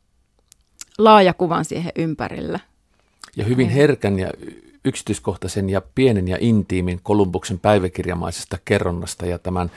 laajakuvan 0.98 1.66
siihen 1.66 1.92
ympärille. 1.96 2.62
Ja 3.36 3.44
hyvin 3.44 3.70
herkän 3.70 4.20
ja 4.20 4.32
yksityiskohtaisen 4.86 5.70
ja 5.70 5.82
pienen 5.96 6.28
ja 6.28 6.38
intiimin 6.40 7.00
Kolumbuksen 7.04 7.60
päiväkirjamaisesta 7.60 8.58
kerronnasta 8.66 9.26
ja 9.26 9.40
tämän 9.40 9.72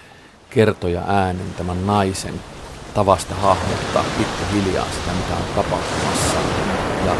kertoja 0.50 1.02
äänen, 1.06 1.54
tämän 1.56 1.86
naisen 1.86 2.34
tavasta 2.94 3.34
hahmottaa 3.34 4.04
pikkuhiljaa 4.18 4.86
sitä, 4.90 5.12
mitä 5.12 5.36
on 5.36 5.54
tapahtumassa. 5.54 6.38
Ja 7.06 7.16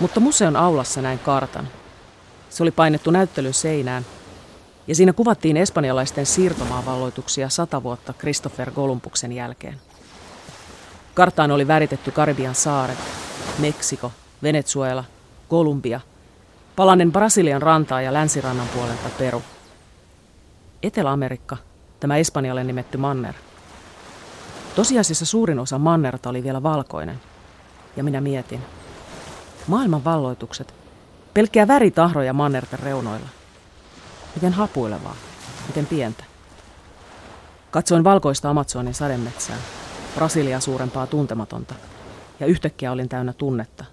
Mutta 0.00 0.20
museon 0.20 0.56
aulassa 0.56 1.02
näin 1.02 1.18
kartan. 1.18 1.68
Se 2.50 2.62
oli 2.62 2.70
painettu 2.70 3.10
näyttelyn 3.10 3.54
seinään, 3.54 4.06
ja 4.90 4.94
siinä 4.94 5.12
kuvattiin 5.12 5.56
espanjalaisten 5.56 6.26
siirtomaavalloituksia 6.26 7.48
sata 7.48 7.82
vuotta 7.82 8.12
Christopher 8.12 8.70
Columbuksen 8.70 9.32
jälkeen. 9.32 9.80
Karttaan 11.14 11.50
oli 11.50 11.68
väritetty 11.68 12.10
Karibian 12.10 12.54
saaret, 12.54 12.98
Meksiko, 13.58 14.12
Venezuela, 14.42 15.04
Kolumbia, 15.48 16.00
palanen 16.76 17.12
Brasilian 17.12 17.62
rantaa 17.62 18.02
ja 18.02 18.12
länsirannan 18.12 18.68
puolelta 18.68 19.08
Peru. 19.18 19.42
Etelä-Amerikka, 20.82 21.56
tämä 22.00 22.16
Espanjalle 22.16 22.64
nimetty 22.64 22.98
manner. 22.98 23.34
Tosiasiassa 24.74 25.26
suurin 25.26 25.58
osa 25.58 25.78
mannerta 25.78 26.30
oli 26.30 26.42
vielä 26.42 26.62
valkoinen. 26.62 27.20
Ja 27.96 28.04
minä 28.04 28.20
mietin. 28.20 28.60
Maailman 29.66 30.04
valloitukset, 30.04 30.74
pelkkää 31.34 31.68
väritahroja 31.68 32.32
mannerten 32.32 32.78
reunoilla. 32.78 33.39
Miten 34.34 34.52
hapuilevaa, 34.52 35.16
miten 35.66 35.86
pientä. 35.86 36.24
Katsoin 37.70 38.04
valkoista 38.04 38.50
Amazonin 38.50 38.94
sademetsää, 38.94 39.56
Brasilia 40.14 40.60
suurempaa 40.60 41.06
tuntematonta– 41.06 41.74
ja 42.40 42.46
yhtäkkiä 42.46 42.92
olin 42.92 43.08
täynnä 43.08 43.32
tunnetta. 43.32 43.84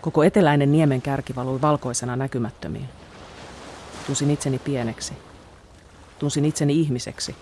Koko 0.00 0.22
eteläinen 0.22 0.72
niemen 0.72 1.02
kärki 1.02 1.36
valui 1.36 1.60
valkoisena 1.60 2.16
näkymättömiin. 2.16 2.88
Tunsin 4.06 4.30
itseni 4.30 4.58
pieneksi. 4.58 5.14
Tunsin 6.18 6.44
itseni 6.44 6.80
ihmiseksi. 6.80 7.36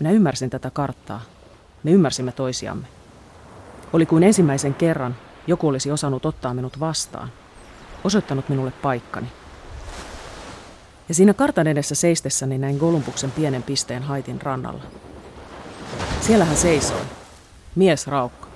Minä 0.00 0.10
ymmärsin 0.10 0.50
tätä 0.50 0.70
karttaa. 0.70 1.20
Me 1.82 1.90
ymmärsimme 1.90 2.32
toisiamme. 2.32 2.86
Oli 3.92 4.06
kuin 4.06 4.22
ensimmäisen 4.22 4.74
kerran 4.74 5.16
joku 5.46 5.68
olisi 5.68 5.90
osannut 5.90 6.26
ottaa 6.26 6.54
minut 6.54 6.80
vastaan, 6.80 7.28
osoittanut 8.04 8.48
minulle 8.48 8.70
paikkani. 8.70 9.26
Ja 11.08 11.14
siinä 11.14 11.34
kartan 11.34 11.66
edessä 11.66 11.94
seistessäni 11.94 12.58
näin 12.58 12.76
Golumbuksen 12.76 13.30
pienen 13.30 13.62
pisteen 13.62 14.02
haitin 14.02 14.42
rannalla. 14.42 14.82
Siellä 16.20 16.44
hän 16.44 16.56
seisoi, 16.56 17.00
mies 17.74 18.06
raukka 18.06 18.48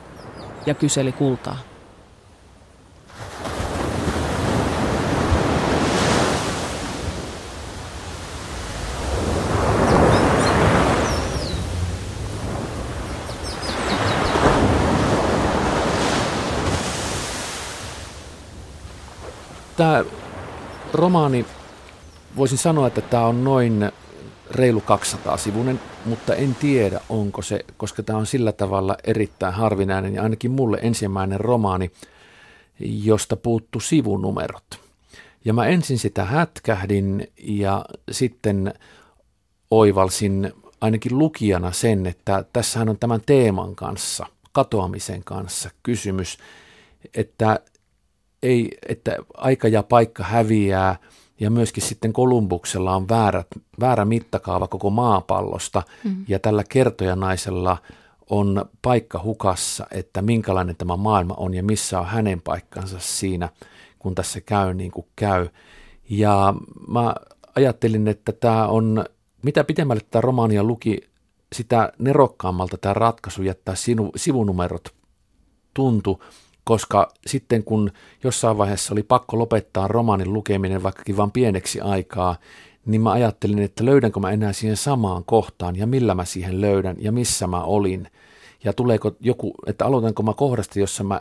ja 0.67 0.75
kyseli 0.75 1.13
kultaa. 1.13 1.59
Tämä 19.77 20.05
romaani, 20.93 21.47
voisin 22.37 22.59
sanoa, 22.59 22.87
että 22.87 23.01
tämä 23.01 23.27
on 23.27 23.45
noin 23.45 23.93
reilu 24.51 24.81
200 24.81 25.37
sivunen, 25.37 25.81
mutta 26.05 26.35
en 26.35 26.55
tiedä 26.55 27.01
onko 27.09 27.43
se, 27.43 27.65
koska 27.77 28.03
tämä 28.03 28.19
on 28.19 28.27
sillä 28.27 28.53
tavalla 28.53 28.97
erittäin 29.05 29.55
harvinainen 29.55 30.15
ja 30.15 30.23
ainakin 30.23 30.51
mulle 30.51 30.79
ensimmäinen 30.83 31.41
romaani, 31.41 31.91
josta 32.81 33.37
puuttu 33.37 33.81
sivunumerot. 33.81 34.81
Ja 35.45 35.53
mä 35.53 35.67
ensin 35.67 35.99
sitä 35.99 36.25
hätkähdin 36.25 37.29
ja 37.39 37.85
sitten 38.11 38.75
oivalsin 39.71 40.53
ainakin 40.81 41.19
lukijana 41.19 41.73
sen, 41.73 42.07
että 42.07 42.45
tässähän 42.53 42.89
on 42.89 42.99
tämän 42.99 43.21
teeman 43.27 43.75
kanssa, 43.75 44.27
katoamisen 44.53 45.25
kanssa 45.25 45.71
kysymys, 45.83 46.39
että, 47.15 47.61
ei, 48.43 48.79
että 48.89 49.17
aika 49.35 49.69
ja 49.69 49.83
paikka 49.83 50.25
häviää– 50.25 50.97
ja 51.41 51.51
myöskin 51.51 51.83
sitten 51.83 52.13
Kolumbuksella 52.13 52.97
on 52.97 53.09
väärä, 53.09 53.45
väärä 53.81 54.05
mittakaava 54.05 54.69
koko 54.69 54.91
maapallosta 54.91 55.83
mm. 56.05 56.25
ja 56.29 56.39
tällä 56.39 56.65
kertojanaisella 56.69 57.79
on 58.31 58.65
paikka 58.83 59.21
hukassa, 59.23 59.87
että 59.91 60.23
minkälainen 60.23 60.77
tämä 60.77 60.97
maailma 60.97 61.35
on 61.37 61.55
ja 61.55 61.63
missä 61.63 62.01
on 62.01 62.07
hänen 62.07 62.41
paikkansa 62.41 62.99
siinä, 63.01 63.49
kun 63.99 64.15
tässä 64.15 64.41
käy 64.41 64.75
niin 64.75 64.91
kuin 64.91 65.07
käy. 65.17 65.49
Ja 66.11 66.55
mä 66.89 67.15
ajattelin, 67.57 68.09
että 68.09 68.33
tämä 68.33 68.67
on, 68.67 69.05
mitä 69.43 69.65
pitemmälle 69.65 70.03
tämä 70.11 70.21
romaania 70.21 70.65
luki, 70.65 71.01
sitä 71.55 71.93
nerokkaammalta 71.99 72.79
tämä 72.79 72.95
ratkaisu 72.95 73.43
jättää 73.43 73.75
sinu, 73.75 74.11
sivunumerot 74.17 74.95
tuntu 75.75 76.23
koska 76.69 77.09
sitten 77.27 77.65
kun 77.65 77.91
jossain 78.25 78.59
vaiheessa 78.59 78.95
oli 78.95 79.03
pakko 79.03 79.39
lopettaa 79.39 79.89
romaanin 79.89 80.33
lukeminen 80.33 80.83
vaikkakin 80.83 81.17
vain 81.17 81.31
pieneksi 81.31 81.81
aikaa, 81.81 82.37
niin 82.87 83.01
mä 83.01 83.13
ajattelin, 83.13 83.59
että 83.59 83.85
löydänkö 83.85 84.21
mä 84.21 84.31
enää 84.31 84.53
siihen 84.53 84.77
samaan 84.77 85.25
kohtaan 85.25 85.77
ja 85.77 85.87
millä 85.87 86.15
mä 86.15 86.25
siihen 86.25 86.61
löydän 86.61 86.97
ja 86.99 87.13
missä 87.13 87.47
mä 87.47 87.63
olin. 87.63 88.09
Ja 88.65 88.73
tuleeko 88.73 89.13
joku, 89.21 89.55
että 89.67 89.87
aloitanko 89.87 90.23
mä 90.23 90.35
kohdasta, 90.35 90.79
jossa 90.79 91.05
mä 91.05 91.21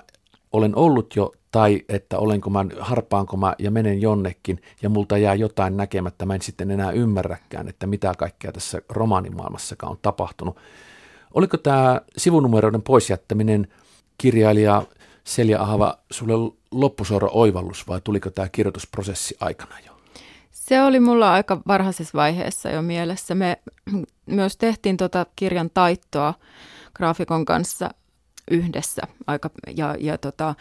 olen 0.52 0.76
ollut 0.76 1.16
jo, 1.16 1.32
tai 1.52 1.82
että 1.90 2.18
olenko 2.18 2.50
mä, 2.50 2.66
harpaanko 2.80 3.38
mä 3.38 3.56
ja 3.60 3.72
menen 3.72 4.02
jonnekin 4.02 4.62
ja 4.82 4.90
multa 4.90 5.18
jää 5.18 5.36
jotain 5.36 5.78
näkemättä, 5.78 6.26
mä 6.26 6.36
en 6.36 6.42
sitten 6.42 6.72
enää 6.72 6.92
ymmärräkään, 6.92 7.68
että 7.68 7.88
mitä 7.88 8.14
kaikkea 8.18 8.52
tässä 8.52 8.82
romaanimaailmassakaan 8.90 9.92
on 9.92 10.00
tapahtunut. 10.02 10.58
Oliko 11.34 11.58
tämä 11.58 12.02
sivunumeroiden 12.18 12.82
poisjättäminen 12.82 13.68
kirjailija 14.18 14.84
Selja 15.28 15.62
Ahava, 15.62 15.98
sulle 16.12 16.34
loppusuora 16.72 17.28
oivallus 17.32 17.88
vai 17.88 18.02
tuliko 18.04 18.30
tämä 18.30 18.50
kirjoitusprosessi 18.50 19.38
aikana 19.40 19.76
jo? 19.86 19.92
Se 20.52 20.82
oli 20.82 21.00
mulla 21.00 21.34
aika 21.34 21.62
varhaisessa 21.68 22.18
vaiheessa 22.18 22.70
jo 22.70 22.82
mielessä. 22.82 23.36
Me 23.36 23.58
myös 24.26 24.58
tehtiin 24.58 24.98
tota 24.98 25.26
kirjan 25.36 25.70
taittoa 25.74 26.34
graafikon 26.94 27.46
kanssa 27.46 27.90
yhdessä 28.52 29.02
aika, 29.28 29.50
ja, 29.76 29.96
ja 30.00 30.18
tota, 30.18 30.56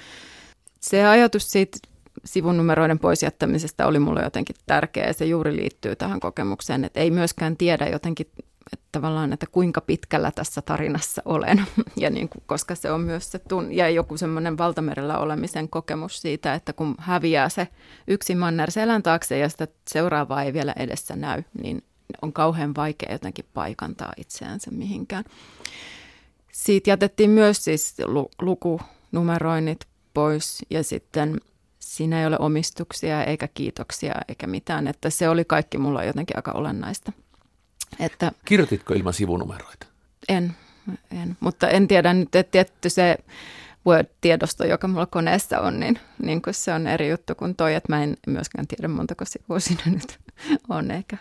se 0.81 1.07
ajatus 1.07 1.51
siitä 1.51 1.79
sivunumeroiden 2.25 2.99
pois 2.99 3.23
jättämisestä 3.23 3.87
oli 3.87 3.99
mulle 3.99 4.23
jotenkin 4.23 4.57
tärkeä. 4.67 5.13
Se 5.13 5.25
juuri 5.25 5.57
liittyy 5.57 5.97
tähän 5.97 6.21
kokemukseen, 6.21 6.85
että 6.85 7.01
ei 7.01 7.11
myöskään 7.11 7.57
tiedä 7.57 7.87
jotenkin 7.87 8.27
että 8.73 8.87
tavallaan, 8.93 9.33
että 9.33 9.47
kuinka 9.47 9.81
pitkällä 9.81 10.31
tässä 10.31 10.63
tarinassa 10.63 11.23
olen. 11.25 11.67
Ja 11.97 12.11
niin 12.11 12.29
kuin, 12.29 12.43
koska 12.47 12.75
se 12.75 12.91
on 12.91 13.01
myös 13.01 13.33
se 13.33 13.39
tun- 13.39 13.73
ja 13.73 13.91
joku 13.91 14.17
semmoinen 14.17 14.59
valtamerellä 14.59 15.19
olemisen 15.19 15.69
kokemus 15.69 16.21
siitä, 16.21 16.55
että 16.55 16.73
kun 16.73 16.95
häviää 16.99 17.49
se 17.49 17.69
yksi 18.09 18.35
manner 18.35 18.71
selän 18.71 19.03
taakse 19.03 19.39
ja 19.39 19.49
sitä 19.49 19.69
seuraavaa 19.89 20.43
ei 20.43 20.53
vielä 20.53 20.75
edessä 20.77 21.17
näy, 21.17 21.43
niin 21.63 21.83
on 22.23 22.33
kauhean 22.33 22.75
vaikea 22.75 23.13
jotenkin 23.13 23.45
paikantaa 23.55 24.13
itseänsä 24.17 24.71
mihinkään. 24.71 25.25
Siitä 26.53 26.91
jätettiin 26.91 27.31
myös 27.31 27.65
siis 27.65 27.97
lukunumeroinnit 28.43 29.87
pois 30.15 30.59
ja 30.71 30.85
sitten 30.85 31.41
siinä 31.79 32.21
ei 32.21 32.27
ole 32.27 32.37
omistuksia 32.39 33.25
eikä 33.25 33.49
kiitoksia 33.49 34.15
eikä 34.29 34.47
mitään, 34.47 34.89
että 34.89 35.11
se 35.11 35.29
oli 35.29 35.45
kaikki 35.45 35.79
mulla 35.79 36.05
jotenkin 36.05 36.37
aika 36.37 36.53
olennaista. 36.53 37.13
Että, 38.01 38.33
Kirjoititko 38.45 38.95
ilman 38.95 39.15
sivunumeroita? 39.15 39.87
En, 40.29 40.55
en, 41.23 41.37
mutta 41.41 41.69
en 41.69 41.89
tiedä 41.89 42.13
nyt, 42.13 42.35
että 42.35 42.51
tietty 42.51 42.91
se 42.91 43.17
Word-tiedosto, 43.87 44.65
joka 44.65 44.89
mulla 44.89 45.07
koneessa 45.07 45.61
on, 45.61 45.81
niin, 45.81 45.99
niin 46.23 46.43
kuin 46.43 46.55
se 46.55 46.73
on 46.73 46.87
eri 46.87 47.11
juttu 47.11 47.35
kuin 47.35 47.55
toi, 47.55 47.75
että 47.75 47.93
mä 47.93 48.03
en 48.03 48.17
myöskään 48.27 48.67
tiedä 48.67 48.89
montako 48.89 49.25
sivua 49.25 49.61
siinä 49.61 49.83
nyt 49.87 50.19
on, 50.69 50.91
eikä 50.91 51.17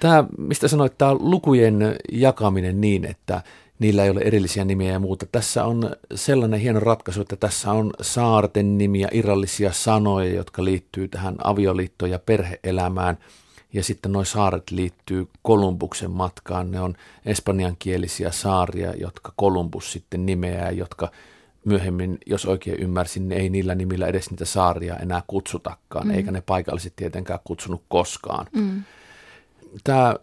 Tämä, 0.00 0.24
mistä 0.38 0.68
sanoit, 0.68 0.98
tämä 0.98 1.14
lukujen 1.14 1.96
jakaminen 2.12 2.80
niin, 2.80 3.04
että 3.04 3.42
niillä 3.78 4.04
ei 4.04 4.10
ole 4.10 4.20
erillisiä 4.20 4.64
nimiä 4.64 4.92
ja 4.92 4.98
muuta. 4.98 5.26
Tässä 5.32 5.64
on 5.64 5.90
sellainen 6.14 6.60
hieno 6.60 6.80
ratkaisu, 6.80 7.20
että 7.20 7.36
tässä 7.36 7.72
on 7.72 7.90
saarten 8.00 8.78
nimiä, 8.78 9.08
irrallisia 9.12 9.72
sanoja, 9.72 10.34
jotka 10.34 10.64
liittyy 10.64 11.08
tähän 11.08 11.34
avioliittoon 11.44 12.10
ja 12.10 12.18
perheelämään. 12.18 13.18
Ja 13.72 13.84
sitten 13.84 14.12
nuo 14.12 14.24
saaret 14.24 14.70
liittyy 14.70 15.28
Kolumbuksen 15.42 16.10
matkaan. 16.10 16.70
Ne 16.70 16.80
on 16.80 16.94
espanjankielisiä 17.26 18.30
saaria, 18.30 18.94
jotka 18.94 19.32
Kolumbus 19.36 19.92
sitten 19.92 20.26
nimeää, 20.26 20.70
jotka 20.70 21.10
myöhemmin, 21.64 22.18
jos 22.26 22.46
oikein 22.46 22.78
ymmärsin, 22.78 23.28
niin 23.28 23.40
ei 23.40 23.50
niillä 23.50 23.74
nimillä 23.74 24.06
edes 24.06 24.30
niitä 24.30 24.44
saaria 24.44 24.96
enää 24.96 25.22
kutsutakaan, 25.26 26.06
mm. 26.06 26.14
eikä 26.14 26.30
ne 26.30 26.40
paikalliset 26.40 26.96
tietenkään 26.96 27.40
kutsunut 27.44 27.82
koskaan. 27.88 28.46
Mm. 28.52 28.82
Tämä 29.84 30.14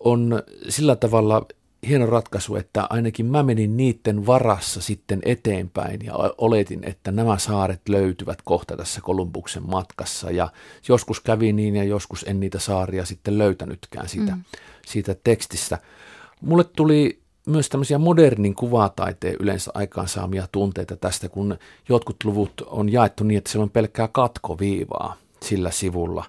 on 0.00 0.42
sillä 0.68 0.96
tavalla 0.96 1.46
hieno 1.88 2.06
ratkaisu, 2.06 2.56
että 2.56 2.86
ainakin 2.90 3.26
mä 3.26 3.42
menin 3.42 3.76
niiden 3.76 4.26
varassa 4.26 4.80
sitten 4.80 5.20
eteenpäin 5.24 6.00
ja 6.04 6.12
oletin, 6.38 6.84
että 6.84 7.12
nämä 7.12 7.38
saaret 7.38 7.88
löytyvät 7.88 8.38
kohta 8.44 8.76
tässä 8.76 9.00
Kolumbuksen 9.00 9.62
matkassa 9.70 10.30
ja 10.30 10.48
joskus 10.88 11.20
kävi 11.20 11.52
niin 11.52 11.76
ja 11.76 11.84
joskus 11.84 12.24
en 12.28 12.40
niitä 12.40 12.58
saaria 12.58 13.04
sitten 13.04 13.38
löytänytkään 13.38 14.08
siitä, 14.08 14.32
mm. 14.32 14.42
siitä 14.86 15.16
tekstistä. 15.24 15.78
Mulle 16.40 16.64
tuli 16.64 17.20
myös 17.46 17.68
tämmöisiä 17.68 17.98
modernin 17.98 18.54
kuvataiteen 18.54 19.36
yleensä 19.40 19.70
aikaansaamia 19.74 20.48
tunteita 20.52 20.96
tästä, 20.96 21.28
kun 21.28 21.58
jotkut 21.88 22.16
luvut 22.24 22.52
on 22.66 22.92
jaettu 22.92 23.24
niin, 23.24 23.38
että 23.38 23.50
siellä 23.50 23.62
on 23.62 23.70
pelkkää 23.70 24.08
katkoviivaa 24.08 25.16
sillä 25.42 25.70
sivulla. 25.70 26.24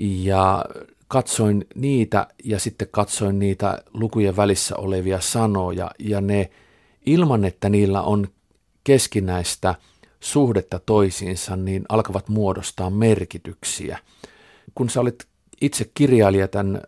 Ja 0.00 0.64
katsoin 1.10 1.66
niitä 1.74 2.26
ja 2.44 2.58
sitten 2.58 2.88
katsoin 2.90 3.38
niitä 3.38 3.82
lukujen 3.94 4.36
välissä 4.36 4.76
olevia 4.76 5.20
sanoja 5.20 5.90
ja 5.98 6.20
ne 6.20 6.50
ilman, 7.06 7.44
että 7.44 7.68
niillä 7.68 8.02
on 8.02 8.28
keskinäistä 8.84 9.74
suhdetta 10.20 10.78
toisiinsa, 10.78 11.56
niin 11.56 11.84
alkavat 11.88 12.28
muodostaa 12.28 12.90
merkityksiä. 12.90 13.98
Kun 14.74 14.90
sä 14.90 15.00
olit 15.00 15.26
itse 15.60 15.90
kirjailija 15.94 16.48
tämän 16.48 16.82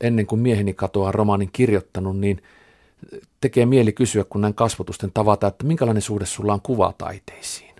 ennen 0.00 0.26
kuin 0.26 0.40
mieheni 0.40 0.74
katoaa 0.74 1.12
romaanin 1.12 1.50
kirjoittanut, 1.52 2.18
niin 2.18 2.42
tekee 3.40 3.66
mieli 3.66 3.92
kysyä, 3.92 4.24
kun 4.24 4.40
näin 4.40 4.54
kasvotusten 4.54 5.10
tavata, 5.14 5.46
että 5.46 5.66
minkälainen 5.66 6.02
suhde 6.02 6.26
sulla 6.26 6.52
on 6.52 6.60
kuvataiteisiin? 6.62 7.74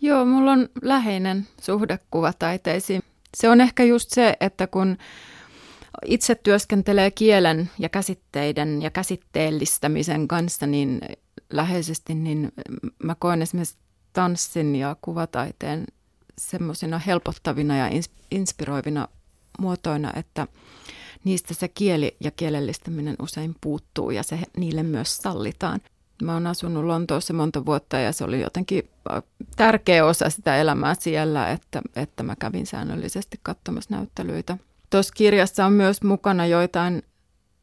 Joo, 0.00 0.24
mulla 0.24 0.52
on 0.52 0.68
läheinen 0.82 1.46
suhde 1.60 1.98
kuvataiteisiin 2.10 3.02
se 3.36 3.48
on 3.48 3.60
ehkä 3.60 3.84
just 3.84 4.10
se, 4.10 4.36
että 4.40 4.66
kun 4.66 4.96
itse 6.04 6.34
työskentelee 6.34 7.10
kielen 7.10 7.70
ja 7.78 7.88
käsitteiden 7.88 8.82
ja 8.82 8.90
käsitteellistämisen 8.90 10.28
kanssa 10.28 10.66
niin 10.66 11.00
läheisesti, 11.50 12.14
niin 12.14 12.52
mä 13.02 13.14
koen 13.14 13.42
esimerkiksi 13.42 13.76
tanssin 14.12 14.76
ja 14.76 14.96
kuvataiteen 15.00 15.86
semmoisina 16.38 16.98
helpottavina 16.98 17.76
ja 17.76 17.90
inspiroivina 18.30 19.08
muotoina, 19.58 20.12
että 20.16 20.46
niistä 21.24 21.54
se 21.54 21.68
kieli 21.68 22.16
ja 22.20 22.30
kielellistäminen 22.30 23.16
usein 23.22 23.56
puuttuu 23.60 24.10
ja 24.10 24.22
se 24.22 24.38
niille 24.56 24.82
myös 24.82 25.16
sallitaan. 25.16 25.80
Mä 26.22 26.32
oon 26.34 26.46
asunut 26.46 26.84
Lontoossa 26.84 27.32
monta 27.32 27.66
vuotta 27.66 27.98
ja 27.98 28.12
se 28.12 28.24
oli 28.24 28.40
jotenkin 28.40 28.90
äh, 29.12 29.22
tärkeä 29.56 30.06
osa 30.06 30.30
sitä 30.30 30.56
elämää 30.56 30.94
siellä, 30.94 31.50
että, 31.50 31.82
että 31.96 32.22
mä 32.22 32.36
kävin 32.36 32.66
säännöllisesti 32.66 33.40
katsomassa 33.42 33.94
näyttelyitä. 33.96 34.58
Tuossa 34.90 35.14
kirjassa 35.16 35.66
on 35.66 35.72
myös 35.72 36.02
mukana 36.02 36.46
joitain 36.46 37.02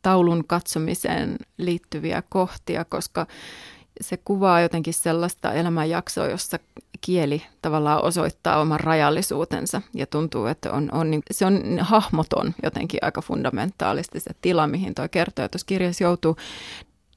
taulun 0.02 0.44
katsomiseen 0.48 1.38
liittyviä 1.58 2.24
kohtia, 2.30 2.86
koska 2.86 3.28
se 4.02 4.18
kuvaa 4.18 4.62
jotenkin 4.62 4.94
sellaista 4.94 5.54
elämänjaksoa, 5.54 6.28
jossa 6.28 6.60
kieli 7.02 7.44
tavallaan 7.62 8.04
osoittaa 8.04 8.62
oman 8.62 8.80
rajallisuutensa 8.80 9.82
ja 9.94 10.06
tuntuu, 10.06 10.46
että 10.46 10.72
on, 10.72 10.90
on, 10.92 11.12
niin, 11.12 11.22
se 11.32 11.46
on 11.46 11.62
hahmoton 11.82 12.56
jotenkin 12.64 13.00
aika 13.04 13.22
fundamentaalisti 13.22 14.20
se 14.20 14.32
tila, 14.42 14.68
mihin 14.68 14.96
tuo 14.96 15.08
kertoo. 15.12 15.48
Tuossa 15.48 15.66
kirjassa 15.66 16.04
joutuu 16.04 16.38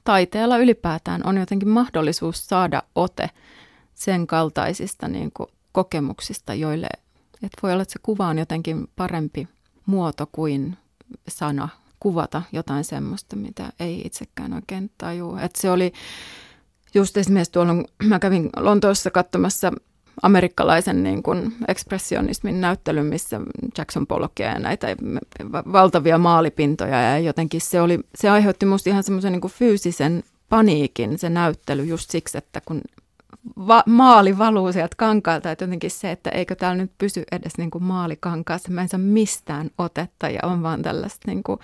taiteella 0.03 0.57
ylipäätään 0.57 1.21
on 1.25 1.37
jotenkin 1.37 1.69
mahdollisuus 1.69 2.47
saada 2.47 2.83
ote 2.95 3.29
sen 3.93 4.27
kaltaisista 4.27 5.07
niin 5.07 5.31
kuin 5.33 5.49
kokemuksista, 5.71 6.53
joille 6.53 6.87
että 7.43 7.59
voi 7.63 7.71
olla, 7.71 7.81
että 7.81 7.93
se 7.93 7.99
kuva 8.03 8.27
on 8.27 8.39
jotenkin 8.39 8.87
parempi 8.95 9.47
muoto 9.85 10.29
kuin 10.31 10.77
sana 11.27 11.69
kuvata 11.99 12.41
jotain 12.51 12.83
semmoista, 12.83 13.35
mitä 13.35 13.69
ei 13.79 14.01
itsekään 14.05 14.53
oikein 14.53 14.91
tajua. 14.97 15.41
Että 15.41 15.61
se 15.61 15.71
oli 15.71 15.93
just 16.93 17.17
esimerkiksi 17.17 17.51
tuolla, 17.51 17.73
mä 18.03 18.19
kävin 18.19 18.49
Lontoossa 18.57 19.11
katsomassa 19.11 19.71
amerikkalaisen 20.21 21.03
niin 21.03 21.23
kuin 21.23 21.53
ekspressionismin 21.67 22.61
näyttelyn, 22.61 23.05
missä 23.05 23.41
Jackson 23.77 24.07
Pollockia 24.07 24.47
ja 24.47 24.59
näitä 24.59 24.87
valtavia 25.51 26.17
maalipintoja 26.17 27.01
ja 27.01 27.19
jotenkin 27.19 27.61
se, 27.61 27.81
oli, 27.81 27.99
se 28.15 28.29
aiheutti 28.29 28.65
musta 28.65 28.89
ihan 28.89 29.03
semmoisen 29.03 29.31
niin 29.31 29.41
fyysisen 29.47 30.23
paniikin 30.49 31.17
se 31.17 31.29
näyttely 31.29 31.83
just 31.83 32.09
siksi, 32.09 32.37
että 32.37 32.61
kun 32.65 32.81
va- 33.57 33.83
maali 33.85 34.37
valuu 34.37 34.71
sieltä 34.71 34.95
kankaalta, 34.97 35.51
että 35.51 35.63
jotenkin 35.63 35.91
se, 35.91 36.11
että 36.11 36.29
eikö 36.29 36.55
täällä 36.55 36.81
nyt 36.81 36.91
pysy 36.97 37.23
edes 37.31 37.57
niin 37.57 37.71
kuin 37.71 37.83
maalikankaassa, 37.83 38.71
mä 38.71 38.81
en 38.81 38.89
saa 38.89 38.99
mistään 38.99 39.69
otetta 39.77 40.29
ja 40.29 40.39
on 40.43 40.63
vaan 40.63 40.81
tällaista 40.81 41.19
niin 41.27 41.43
kuin, 41.43 41.59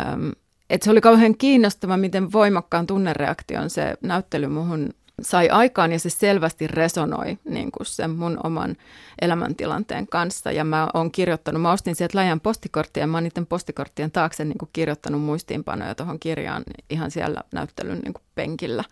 äm, 0.00 0.32
että 0.70 0.84
se 0.84 0.90
oli 0.90 1.00
kauhean 1.00 1.36
kiinnostava, 1.38 1.96
miten 1.96 2.32
voimakkaan 2.32 2.86
tunnereaktion 2.86 3.70
se 3.70 3.94
näyttely 4.02 4.46
muhun 4.46 4.90
sai 5.22 5.48
aikaan 5.48 5.92
ja 5.92 5.98
se 5.98 6.10
selvästi 6.10 6.66
resonoi 6.66 7.38
niin 7.44 7.72
kuin 7.72 7.86
sen 7.86 8.10
mun 8.10 8.40
oman 8.44 8.76
elämäntilanteen 9.20 10.06
kanssa. 10.06 10.52
Ja 10.52 10.64
mä 10.64 10.88
oon 10.94 11.10
kirjoittanut, 11.10 11.62
mä 11.62 11.72
ostin 11.72 11.94
sieltä 11.94 12.18
läjän 12.18 12.40
postikorttia 12.40 13.02
ja 13.02 13.06
mä 13.06 13.16
oon 13.16 13.24
niiden 13.24 13.46
postikorttien 13.46 14.10
taakse 14.10 14.44
niin 14.44 14.58
kuin 14.58 14.70
kirjoittanut 14.72 15.22
muistiinpanoja 15.22 15.94
tuohon 15.94 16.20
kirjaan 16.20 16.62
ihan 16.90 17.10
siellä 17.10 17.42
näyttelyn 17.52 17.98
niin 17.98 18.14
kuin 18.14 18.24
penkillä. 18.34 18.84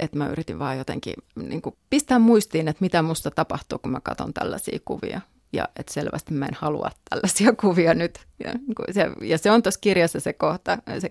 Että 0.00 0.18
mä 0.18 0.28
yritin 0.28 0.58
vaan 0.58 0.78
jotenkin 0.78 1.14
niin 1.36 1.62
kuin 1.62 1.76
pistää 1.90 2.18
muistiin, 2.18 2.68
että 2.68 2.84
mitä 2.84 3.02
musta 3.02 3.30
tapahtuu, 3.30 3.78
kun 3.78 3.92
mä 3.92 4.00
katson 4.00 4.34
tällaisia 4.34 4.78
kuvia. 4.84 5.20
Ja 5.52 5.68
että 5.76 5.92
selvästi 5.92 6.34
mä 6.34 6.46
en 6.46 6.54
halua 6.54 6.90
tällaisia 7.10 7.52
kuvia 7.62 7.94
nyt. 7.94 8.18
Ja 8.44 8.52
se, 8.92 9.10
ja 9.20 9.38
se 9.38 9.50
on 9.50 9.62
tuossa 9.62 9.80
kirjassa 9.80 10.20
se 10.20 10.32
kohta, 10.32 10.78
se, 10.98 11.10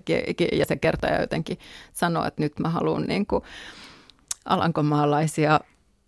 ja 0.52 0.66
se 0.66 0.76
kertoja 0.76 1.22
jotenkin 1.22 1.60
sanoo, 1.94 2.26
että 2.26 2.42
nyt 2.42 2.60
mä 2.60 2.70
haluan 2.70 3.04
niin 3.04 3.26
kuin, 3.26 3.44
alankomaalaisia 4.46 5.60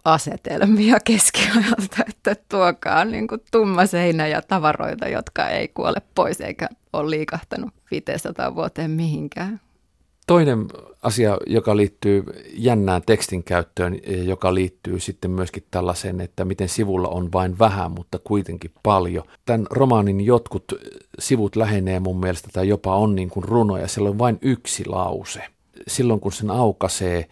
asetelmia 0.06 0.98
keskiajalta, 1.06 2.04
että 2.10 2.36
tuokaa 2.50 3.06
niin 3.06 3.28
kuin 3.28 3.42
tumma 3.52 3.86
seinä 3.86 4.28
ja 4.28 4.42
tavaroita, 4.42 5.08
jotka 5.08 5.50
ei 5.50 5.68
kuole 5.68 6.02
pois 6.16 6.42
eikä 6.42 6.70
ole 6.94 7.10
liikahtanut 7.10 7.74
500 7.92 8.56
vuoteen 8.56 8.92
mihinkään. 8.92 9.62
Toinen 10.28 10.66
asia, 11.02 11.38
joka 11.48 11.78
liittyy 11.78 12.24
jännään 12.54 13.02
tekstin 13.06 13.44
käyttöön, 13.44 14.00
joka 14.24 14.54
liittyy 14.54 15.00
sitten 15.00 15.32
myöskin 15.32 15.64
tällaiseen, 15.72 16.22
että 16.22 16.46
miten 16.46 16.70
sivulla 16.70 17.08
on 17.08 17.32
vain 17.32 17.60
vähän, 17.60 17.92
mutta 17.92 18.20
kuitenkin 18.20 18.72
paljon. 18.84 19.24
Tämän 19.46 19.68
romaanin 19.70 20.22
jotkut 20.22 20.74
sivut 21.20 21.56
lähenee 21.56 22.00
mun 22.00 22.20
mielestä 22.20 22.50
tai 22.54 22.68
jopa 22.68 22.96
on 22.96 23.16
niin 23.16 23.30
kuin 23.30 23.44
runoja, 23.44 23.88
siellä 23.88 24.10
on 24.10 24.20
vain 24.20 24.38
yksi 24.42 24.86
lause. 24.86 25.44
Silloin 25.88 26.20
kun 26.20 26.32
sen 26.32 26.52
aukaisee, 26.52 27.28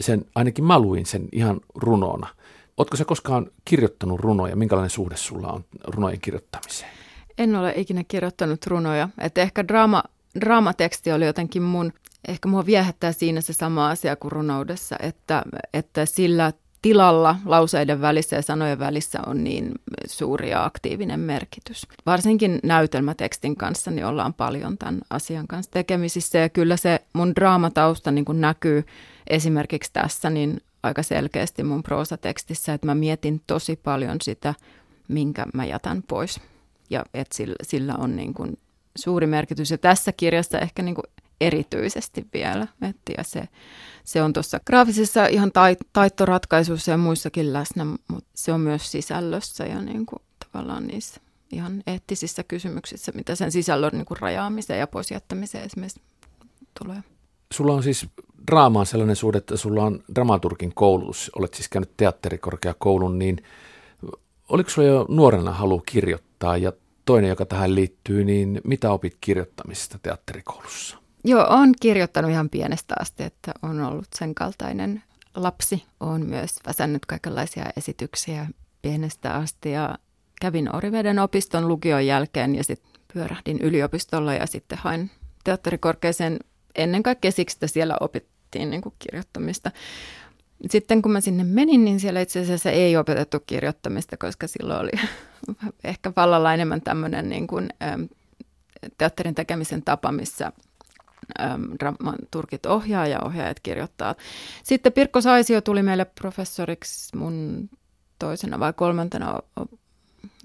sen, 0.00 0.24
ainakin 0.34 0.64
mä 0.64 0.78
luin 0.78 1.06
sen 1.06 1.28
ihan 1.32 1.60
runona. 1.74 2.28
Oletko 2.76 2.96
sä 2.96 3.04
koskaan 3.04 3.46
kirjoittanut 3.64 4.20
runoja? 4.20 4.56
Minkälainen 4.56 4.90
suhde 4.90 5.16
sulla 5.16 5.48
on 5.48 5.64
runojen 5.84 6.20
kirjoittamiseen? 6.20 6.90
En 7.38 7.56
ole 7.56 7.72
ikinä 7.76 8.04
kirjoittanut 8.08 8.66
runoja. 8.66 9.08
Että 9.18 9.42
ehkä 9.42 9.68
draama, 9.68 10.02
draamateksti 10.40 11.12
oli 11.12 11.26
jotenkin 11.26 11.62
mun, 11.62 11.92
ehkä 12.28 12.48
mua 12.48 12.66
viehättää 12.66 13.12
siinä 13.12 13.40
se 13.40 13.52
sama 13.52 13.90
asia 13.90 14.16
kuin 14.16 14.32
runoudessa, 14.32 14.96
että, 15.00 15.42
että 15.74 16.06
sillä 16.06 16.52
tilalla 16.82 17.36
lauseiden 17.44 18.00
välissä 18.00 18.36
ja 18.36 18.42
sanojen 18.42 18.78
välissä 18.78 19.18
on 19.26 19.44
niin 19.44 19.72
suuri 20.06 20.50
ja 20.50 20.64
aktiivinen 20.64 21.20
merkitys. 21.20 21.86
Varsinkin 22.06 22.60
näytelmätekstin 22.62 23.56
kanssa 23.56 23.90
niin 23.90 24.06
ollaan 24.06 24.34
paljon 24.34 24.78
tämän 24.78 25.00
asian 25.10 25.46
kanssa 25.46 25.70
tekemisissä 25.70 26.38
ja 26.38 26.48
kyllä 26.48 26.76
se 26.76 27.00
mun 27.12 27.34
draamatausta 27.34 28.10
niin 28.10 28.24
kuin 28.24 28.40
näkyy 28.40 28.84
esimerkiksi 29.30 29.90
tässä 29.92 30.30
niin 30.30 30.60
aika 30.82 31.02
selkeästi 31.02 31.62
mun 31.62 31.82
proosatekstissä, 31.82 32.74
että 32.74 32.86
mä 32.86 32.94
mietin 32.94 33.42
tosi 33.46 33.76
paljon 33.76 34.16
sitä, 34.22 34.54
minkä 35.08 35.46
mä 35.54 35.64
jätän 35.64 36.02
pois 36.02 36.40
ja 36.90 37.04
että 37.14 37.36
sillä, 37.36 37.54
sillä 37.62 37.94
on 37.98 38.16
niin 38.16 38.34
kuin 38.34 38.58
suuri 38.96 39.26
merkitys 39.26 39.70
ja 39.70 39.78
tässä 39.78 40.12
kirjassa 40.12 40.58
ehkä 40.58 40.82
niin 40.82 40.94
kuin 40.94 41.04
erityisesti 41.40 42.26
vielä. 42.34 42.66
Et, 42.82 42.96
ja 43.18 43.24
se, 43.24 43.48
se 44.04 44.22
on 44.22 44.32
tuossa 44.32 44.60
graafisessa 44.66 45.26
ihan 45.26 45.52
tai, 45.52 45.76
taittoratkaisuissa 45.92 46.90
ja 46.90 46.96
muissakin 46.96 47.52
läsnä, 47.52 47.84
mutta 47.84 48.30
se 48.34 48.52
on 48.52 48.60
myös 48.60 48.92
sisällössä 48.92 49.64
ja 49.64 49.80
niin 49.80 50.06
kuin, 50.06 50.22
tavallaan 50.52 50.86
niissä 50.86 51.20
ihan 51.52 51.82
eettisissä 51.86 52.42
kysymyksissä, 52.42 53.12
mitä 53.14 53.34
sen 53.34 53.52
sisällön 53.52 53.92
niin 53.92 54.04
kuin 54.04 54.20
rajaamiseen 54.20 54.80
ja 54.80 54.86
poisjättämiseen 54.86 55.64
esimerkiksi 55.64 56.00
tulee. 56.82 57.02
Sulla 57.52 57.74
on 57.74 57.82
siis 57.82 58.06
draamaan 58.46 58.86
sellainen 58.86 59.16
suhde, 59.16 59.38
että 59.38 59.56
sulla 59.56 59.84
on 59.84 60.00
dramaturgin 60.14 60.74
koulutus, 60.74 61.30
olet 61.38 61.54
siis 61.54 61.68
käynyt 61.68 61.96
teatterikorkeakoulun, 61.96 63.18
niin 63.18 63.42
oliko 64.48 64.70
sulla 64.70 64.88
jo 64.88 65.06
nuorena 65.08 65.52
halu 65.52 65.82
kirjoittaa 65.86 66.56
ja 66.56 66.72
toinen, 67.04 67.28
joka 67.28 67.46
tähän 67.46 67.74
liittyy, 67.74 68.24
niin 68.24 68.60
mitä 68.64 68.90
opit 68.90 69.16
kirjoittamisesta 69.20 69.98
teatterikoulussa? 70.02 70.98
Joo, 71.24 71.46
on 71.48 71.72
kirjoittanut 71.80 72.30
ihan 72.30 72.50
pienestä 72.50 72.94
asti, 73.00 73.22
että 73.22 73.52
on 73.62 73.80
ollut 73.80 74.08
sen 74.14 74.34
kaltainen 74.34 75.02
lapsi. 75.34 75.84
Olen 76.00 76.26
myös 76.26 76.58
väsännyt 76.66 77.06
kaikenlaisia 77.06 77.64
esityksiä 77.76 78.46
pienestä 78.82 79.34
asti 79.34 79.70
ja 79.70 79.98
kävin 80.40 80.76
Oriveden 80.76 81.18
opiston 81.18 81.68
lukion 81.68 82.06
jälkeen 82.06 82.54
ja 82.54 82.64
sitten 82.64 83.00
pyörähdin 83.12 83.58
yliopistolla 83.60 84.34
ja 84.34 84.46
sitten 84.46 84.78
hain 84.78 85.10
teatterikorkeeseen 85.44 86.38
ennen 86.74 87.02
kaikkea 87.02 87.30
siksi, 87.30 87.56
että 87.56 87.66
siellä 87.66 87.96
opittiin 88.54 88.70
niin 88.70 88.82
kuin 88.82 88.94
kirjoittamista. 88.98 89.70
Sitten 90.70 91.02
kun 91.02 91.12
mä 91.12 91.20
sinne 91.20 91.44
menin, 91.44 91.84
niin 91.84 92.00
siellä 92.00 92.20
itse 92.20 92.40
asiassa 92.40 92.70
ei 92.70 92.96
opetettu 92.96 93.40
kirjoittamista, 93.46 94.16
koska 94.16 94.46
silloin 94.46 94.80
oli 94.80 94.90
ehkä 95.84 96.12
vallalla 96.16 96.54
enemmän 96.54 96.80
tämmöinen 96.80 97.28
niin 97.28 97.46
kuin, 97.46 97.70
teatterin 98.98 99.34
tekemisen 99.34 99.82
tapa, 99.82 100.12
missä 100.12 100.52
dramaturgit 101.80 102.66
ohjaa 102.66 103.06
ja 103.06 103.20
ohjaajat 103.20 103.60
kirjoittaa. 103.60 104.14
Sitten 104.62 104.92
Pirkko 104.92 105.20
Saisio 105.20 105.60
tuli 105.60 105.82
meille 105.82 106.04
professoriksi 106.04 107.16
mun 107.16 107.68
toisena 108.18 108.60
vai 108.60 108.72
kolmantena 108.72 109.40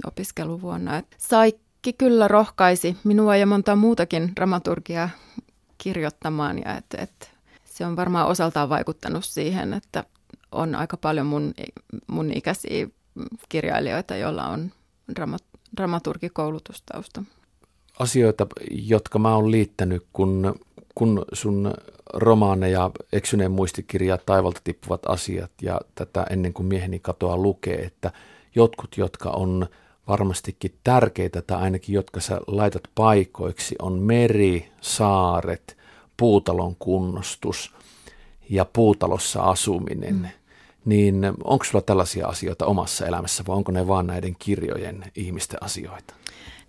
opiskeluvuonna. 0.05 1.03
Saikki 1.17 1.93
kyllä 1.93 2.27
rohkaisi 2.27 2.97
minua 3.03 3.35
ja 3.35 3.45
monta 3.45 3.75
muutakin 3.75 4.31
dramaturgiaa 4.35 5.09
kirjoittamaan 5.77 6.59
ja 6.59 6.77
et, 6.77 6.85
et 6.97 7.38
se 7.79 7.85
on 7.85 7.95
varmaan 7.95 8.27
osaltaan 8.27 8.69
vaikuttanut 8.69 9.25
siihen, 9.25 9.73
että 9.73 10.03
on 10.51 10.75
aika 10.75 10.97
paljon 10.97 11.25
mun, 11.25 11.53
mun 12.07 12.31
ikäisiä 12.31 12.87
kirjailijoita, 13.49 14.15
joilla 14.15 14.47
on 14.47 14.71
dramat, 15.15 15.43
dramaturgikoulutustausta. 15.77 17.23
Asioita, 17.99 18.47
jotka 18.71 19.19
mä 19.19 19.35
oon 19.35 19.51
liittänyt, 19.51 20.05
kun 20.13 20.59
kun 20.95 21.25
sun 21.33 21.73
romaaneja, 22.13 22.91
eksyneen 23.13 23.51
muistikirja, 23.51 24.17
taivalta 24.17 24.61
tippuvat 24.63 25.01
asiat 25.05 25.51
ja 25.61 25.81
tätä 25.95 26.25
ennen 26.29 26.53
kuin 26.53 26.65
mieheni 26.65 26.99
katoa 26.99 27.37
lukee, 27.37 27.75
että 27.75 28.11
jotkut, 28.55 28.97
jotka 28.97 29.29
on 29.29 29.67
varmastikin 30.07 30.75
tärkeitä 30.83 31.41
tai 31.41 31.61
ainakin 31.61 31.95
jotka 31.95 32.19
sä 32.19 32.41
laitat 32.47 32.83
paikoiksi, 32.95 33.75
on 33.81 33.99
meri, 33.99 34.71
saaret, 34.81 35.78
puutalon 36.19 36.75
kunnostus 36.75 37.75
ja 38.49 38.65
puutalossa 38.65 39.41
asuminen. 39.41 40.15
Mm. 40.15 40.27
Niin 40.86 41.21
onko 41.43 41.65
sulla 41.65 41.82
tällaisia 41.82 42.27
asioita 42.27 42.65
omassa 42.65 43.05
elämässä 43.05 43.43
vai 43.47 43.55
onko 43.55 43.71
ne 43.71 43.88
vaan 43.88 44.08
näiden 44.08 44.36
kirjojen 44.39 45.03
ihmisten 45.15 45.63
asioita? 45.63 46.13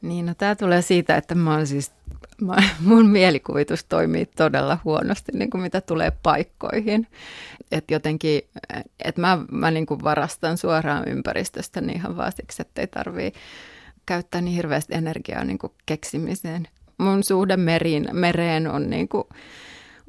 Niin, 0.03 0.27
no 0.27 0.35
tämä 0.35 0.55
tulee 0.55 0.83
siitä, 0.83 1.17
että 1.17 1.35
mä 1.35 1.55
oon 1.57 1.67
siis, 1.67 1.93
mä, 2.41 2.57
mun 2.81 3.07
mielikuvitus 3.07 3.85
toimii 3.85 4.27
todella 4.27 4.79
huonosti, 4.85 5.33
niin 5.33 5.51
kuin 5.51 5.63
mitä 5.63 5.81
tulee 5.81 6.13
paikkoihin. 6.23 7.07
Että 7.71 7.95
jotenkin, 7.95 8.43
että 9.05 9.21
mä, 9.21 9.39
mä 9.51 9.71
niin 9.71 9.87
kuin 9.87 10.03
varastan 10.05 10.59
suoraan 10.59 11.09
ympäristöstä 11.09 11.81
niin 11.81 11.97
ihan 11.97 12.17
vaan 12.17 12.33
siksi, 12.33 12.63
että 12.63 12.81
ei 12.81 12.87
tarvii 12.87 13.33
käyttää 14.07 14.41
niin 14.41 14.57
hirveästi 14.57 14.95
energiaa 14.95 15.45
niin 15.45 15.59
kuin 15.59 15.73
keksimiseen. 15.87 16.69
Mun 17.01 17.25
suhde 17.25 17.57
meriin, 17.57 18.09
mereen 18.13 18.67
on 18.67 18.91
niin 18.91 19.09
kuin 19.09 19.25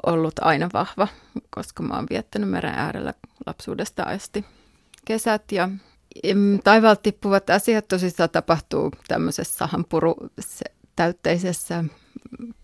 ollut 0.05 0.33
aina 0.41 0.69
vahva, 0.73 1.07
koska 1.49 1.83
mä 1.83 1.95
oon 1.95 2.07
viettänyt 2.09 2.49
meren 2.49 2.73
äärellä 2.73 3.13
lapsuudesta 3.45 4.03
asti 4.03 4.45
kesät 5.05 5.51
ja 5.51 5.69
taivaalta 6.63 7.01
tippuvat 7.01 7.49
asiat 7.49 7.87
tosissaan 7.87 8.29
tapahtuu 8.29 8.91
tämmöisessä 9.07 9.57
sahanpuru 9.57 10.15
täytteisessä 10.95 11.83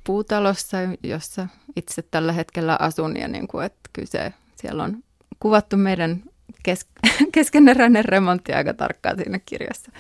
puutalossa, 0.04 0.78
jossa 1.04 1.48
itse 1.76 2.02
tällä 2.02 2.32
hetkellä 2.32 2.78
asun 2.80 3.18
ja 3.18 3.28
niin 3.28 3.48
kuin, 3.48 3.66
että 3.66 3.90
kyse, 3.94 4.34
siellä 4.56 4.84
on 4.84 5.04
kuvattu 5.40 5.78
meidän 5.78 6.24
kes- 6.64 6.88
keskeneräinen 7.32 8.06
remontti 8.06 8.54
aika 8.54 8.74
tarkkaan 8.74 9.18
siinä 9.18 9.40
kirjassa. 9.46 9.92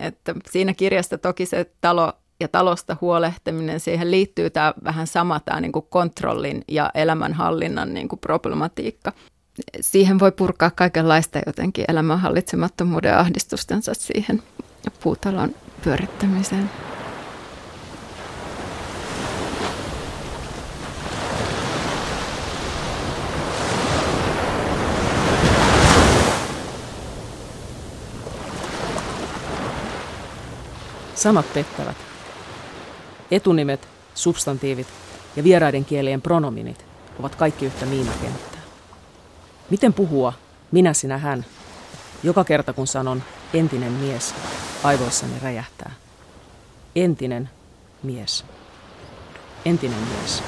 Että 0.00 0.34
siinä 0.50 0.74
kirjassa 0.74 1.18
toki 1.18 1.46
se 1.46 1.70
talo 1.80 2.12
ja 2.40 2.48
talosta 2.48 2.96
huolehtiminen, 3.00 3.80
siihen 3.80 4.10
liittyy 4.10 4.50
tämä 4.50 4.74
vähän 4.84 5.06
sama 5.06 5.40
tämä 5.40 5.60
niin 5.60 5.72
kuin 5.72 5.86
kontrollin 5.90 6.64
ja 6.68 6.90
elämänhallinnan 6.94 7.94
niin 7.94 8.08
kuin 8.08 8.20
problematiikka 8.20 9.12
siihen 9.80 10.18
voi 10.18 10.32
purkaa 10.32 10.70
kaikenlaista 10.70 11.38
jotenkin 11.46 11.84
elämän 11.88 12.20
hallitsemattomuuden 12.20 13.08
ja 13.08 13.20
ahdistustensa 13.20 13.94
siihen 13.94 14.42
puutalon 15.02 15.54
pyörittämiseen. 15.84 16.70
Sanat 31.14 31.54
pettävät. 31.54 32.09
Etunimet, 33.30 33.88
substantiivit 34.14 34.86
ja 35.36 35.44
vieraiden 35.44 35.84
kielien 35.84 36.22
pronominit 36.22 36.84
ovat 37.18 37.34
kaikki 37.34 37.66
yhtä 37.66 37.86
miinakenttää. 37.86 38.60
Miten 39.70 39.92
puhua, 39.92 40.32
minä, 40.70 40.92
sinä, 40.92 41.18
hän, 41.18 41.44
joka 42.22 42.44
kerta 42.44 42.72
kun 42.72 42.86
sanon 42.86 43.22
entinen 43.54 43.92
mies, 43.92 44.34
aivoissani 44.84 45.32
räjähtää. 45.42 45.92
Entinen 46.96 47.50
mies. 48.02 48.44
Entinen 49.64 49.98
mies. 49.98 50.42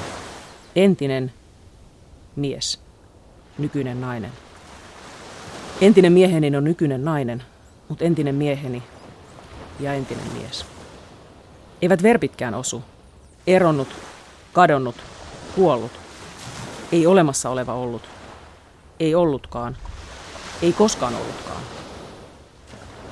Entinen 0.75 1.33
mies. 2.35 2.79
Nykyinen 3.57 4.01
nainen. 4.01 4.31
Entinen 5.81 6.13
mieheni 6.13 6.57
on 6.57 6.63
nykyinen 6.63 7.05
nainen, 7.05 7.43
mutta 7.89 8.05
entinen 8.05 8.35
mieheni 8.35 8.83
ja 9.79 9.93
entinen 9.93 10.33
mies. 10.33 10.72
Eivät 11.83 12.03
verbitkään 12.03 12.53
osu. 12.53 12.83
Eronnut, 13.47 13.87
kadonnut, 14.53 14.95
kuollut. 15.55 15.91
Ei 16.91 17.07
olemassa 17.07 17.49
oleva 17.49 17.73
ollut. 17.73 18.01
Ei 18.99 19.15
ollutkaan. 19.15 19.77
Ei 20.61 20.73
koskaan 20.73 21.15
ollutkaan. 21.15 21.61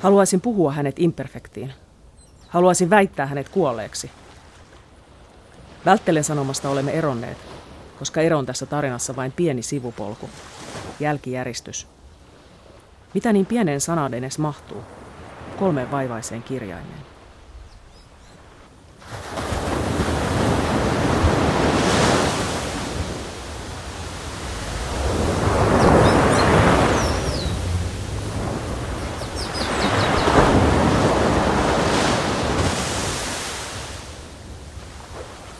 Haluaisin 0.02 0.40
puhua 0.40 0.72
hänet 0.72 0.98
imperfektiin. 0.98 1.72
Haluaisin 2.48 2.90
väittää 2.90 3.26
hänet 3.26 3.48
kuolleeksi. 3.48 4.10
Välttelen 5.84 6.24
sanomasta 6.24 6.68
olemme 6.68 6.92
eronneet, 6.92 7.38
koska 7.98 8.20
ero 8.20 8.38
on 8.38 8.46
tässä 8.46 8.66
tarinassa 8.66 9.16
vain 9.16 9.32
pieni 9.32 9.62
sivupolku, 9.62 10.30
jälkijäristys. 11.00 11.86
Mitä 13.14 13.32
niin 13.32 13.46
pieneen 13.46 13.80
sanaan 13.80 14.14
edes 14.14 14.38
mahtuu? 14.38 14.82
Kolmeen 15.58 15.90
vaivaiseen 15.90 16.42
kirjaimeen. 16.42 17.11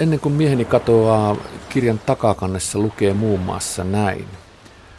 Ennen 0.03 0.21
kuin 0.21 0.35
mieheni 0.35 0.65
katoaa, 0.65 1.37
kirjan 1.69 2.01
takakannessa 2.07 2.79
lukee 2.79 3.15
muun 3.15 3.41
muassa 3.41 3.85
näin. 3.85 4.27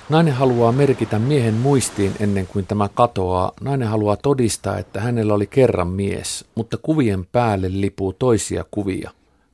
Nainen 0.09 0.33
haluaa 0.33 0.71
merkitä 0.71 1.19
miehen 1.19 1.53
muistiin 1.53 2.15
ennen 2.19 2.47
kuin 2.47 2.67
tämä 2.67 2.89
katoaa. 2.93 3.51
Nainen 3.61 3.87
haluaa 3.87 4.17
todistaa, 4.17 4.77
että 4.77 5.01
hänellä 5.01 5.33
oli 5.33 5.47
kerran 5.47 5.87
mies, 5.87 6.45
mutta 6.55 6.77
kuvien 6.77 7.25
päälle 7.25 7.67
lipuu 7.71 8.13
toisia 8.13 8.65
kuvia. 8.71 9.11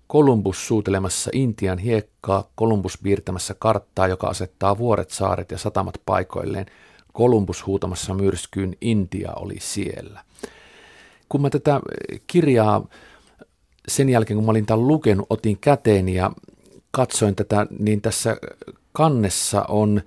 Kolumbus 0.08 0.68
suutelemassa 0.68 1.30
Intian 1.34 1.78
hiekkaa, 1.78 2.50
Kolumbus 2.56 2.98
piirtämässä 3.04 3.56
karttaa, 3.60 4.08
joka 4.08 4.28
asettaa 4.28 4.78
vuoret, 4.78 5.10
saaret 5.10 5.52
ja 5.52 5.58
satamat 5.58 6.02
paikoilleen. 6.06 6.66
Kolumbus 7.14 7.66
huutamassa 7.66 8.14
myrskyyn, 8.14 8.76
Intia 8.82 9.32
oli 9.34 9.56
siellä. 9.60 10.24
Kun 11.30 11.42
mä 11.42 11.50
tätä 11.50 11.80
kirjaa 12.28 12.88
sen 13.88 14.10
jälkeen, 14.10 14.38
kun 14.38 14.46
mä 14.46 14.52
olin 14.52 14.66
tämän 14.66 14.88
lukenut, 14.88 15.28
otin 15.30 15.58
käteen 15.58 16.10
ja 16.10 16.32
katsoin 16.92 17.36
tätä, 17.36 17.68
niin 17.80 18.02
tässä 18.02 18.38
kannessa 18.92 19.64
on 19.64 20.02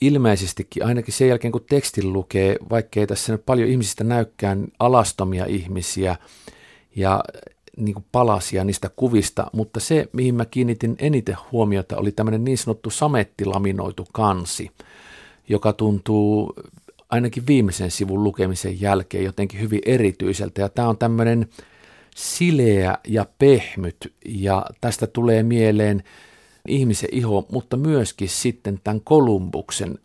ilmeisestikin, 0.00 0.84
ainakin 0.84 1.14
sen 1.14 1.28
jälkeen 1.28 1.52
kun 1.52 1.64
tekstin 1.68 2.12
lukee, 2.12 2.56
vaikkei 2.70 3.06
tässä 3.06 3.32
nyt 3.32 3.46
paljon 3.46 3.68
ihmisistä 3.68 4.04
näykään 4.04 4.68
alastomia 4.78 5.46
ihmisiä 5.46 6.16
ja 6.96 7.24
niin 7.76 7.94
kuin 7.94 8.04
palasia 8.12 8.64
niistä 8.64 8.90
kuvista, 8.96 9.46
mutta 9.52 9.80
se, 9.80 10.08
mihin 10.12 10.34
mä 10.34 10.44
kiinnitin 10.44 10.96
eniten 10.98 11.36
huomiota, 11.52 11.96
oli 11.96 12.12
tämmöinen 12.12 12.44
niin 12.44 12.58
sanottu 12.58 12.90
samettilaminoitu 12.90 14.06
kansi, 14.12 14.70
joka 15.48 15.72
tuntuu 15.72 16.54
ainakin 17.10 17.46
viimeisen 17.46 17.90
sivun 17.90 18.24
lukemisen 18.24 18.80
jälkeen 18.80 19.24
jotenkin 19.24 19.60
hyvin 19.60 19.80
erityiseltä. 19.86 20.60
Ja 20.60 20.68
tämä 20.68 20.88
on 20.88 20.98
tämmöinen 20.98 21.46
sileä 22.16 22.98
ja 23.08 23.26
pehmyt, 23.38 24.12
ja 24.24 24.66
tästä 24.80 25.06
tulee 25.06 25.42
mieleen 25.42 26.02
ihmisen 26.68 27.08
iho, 27.12 27.46
mutta 27.52 27.76
myöskin 27.76 28.28
sitten 28.28 28.80
tämän 28.84 29.00
Kolumbuksen 29.00 29.98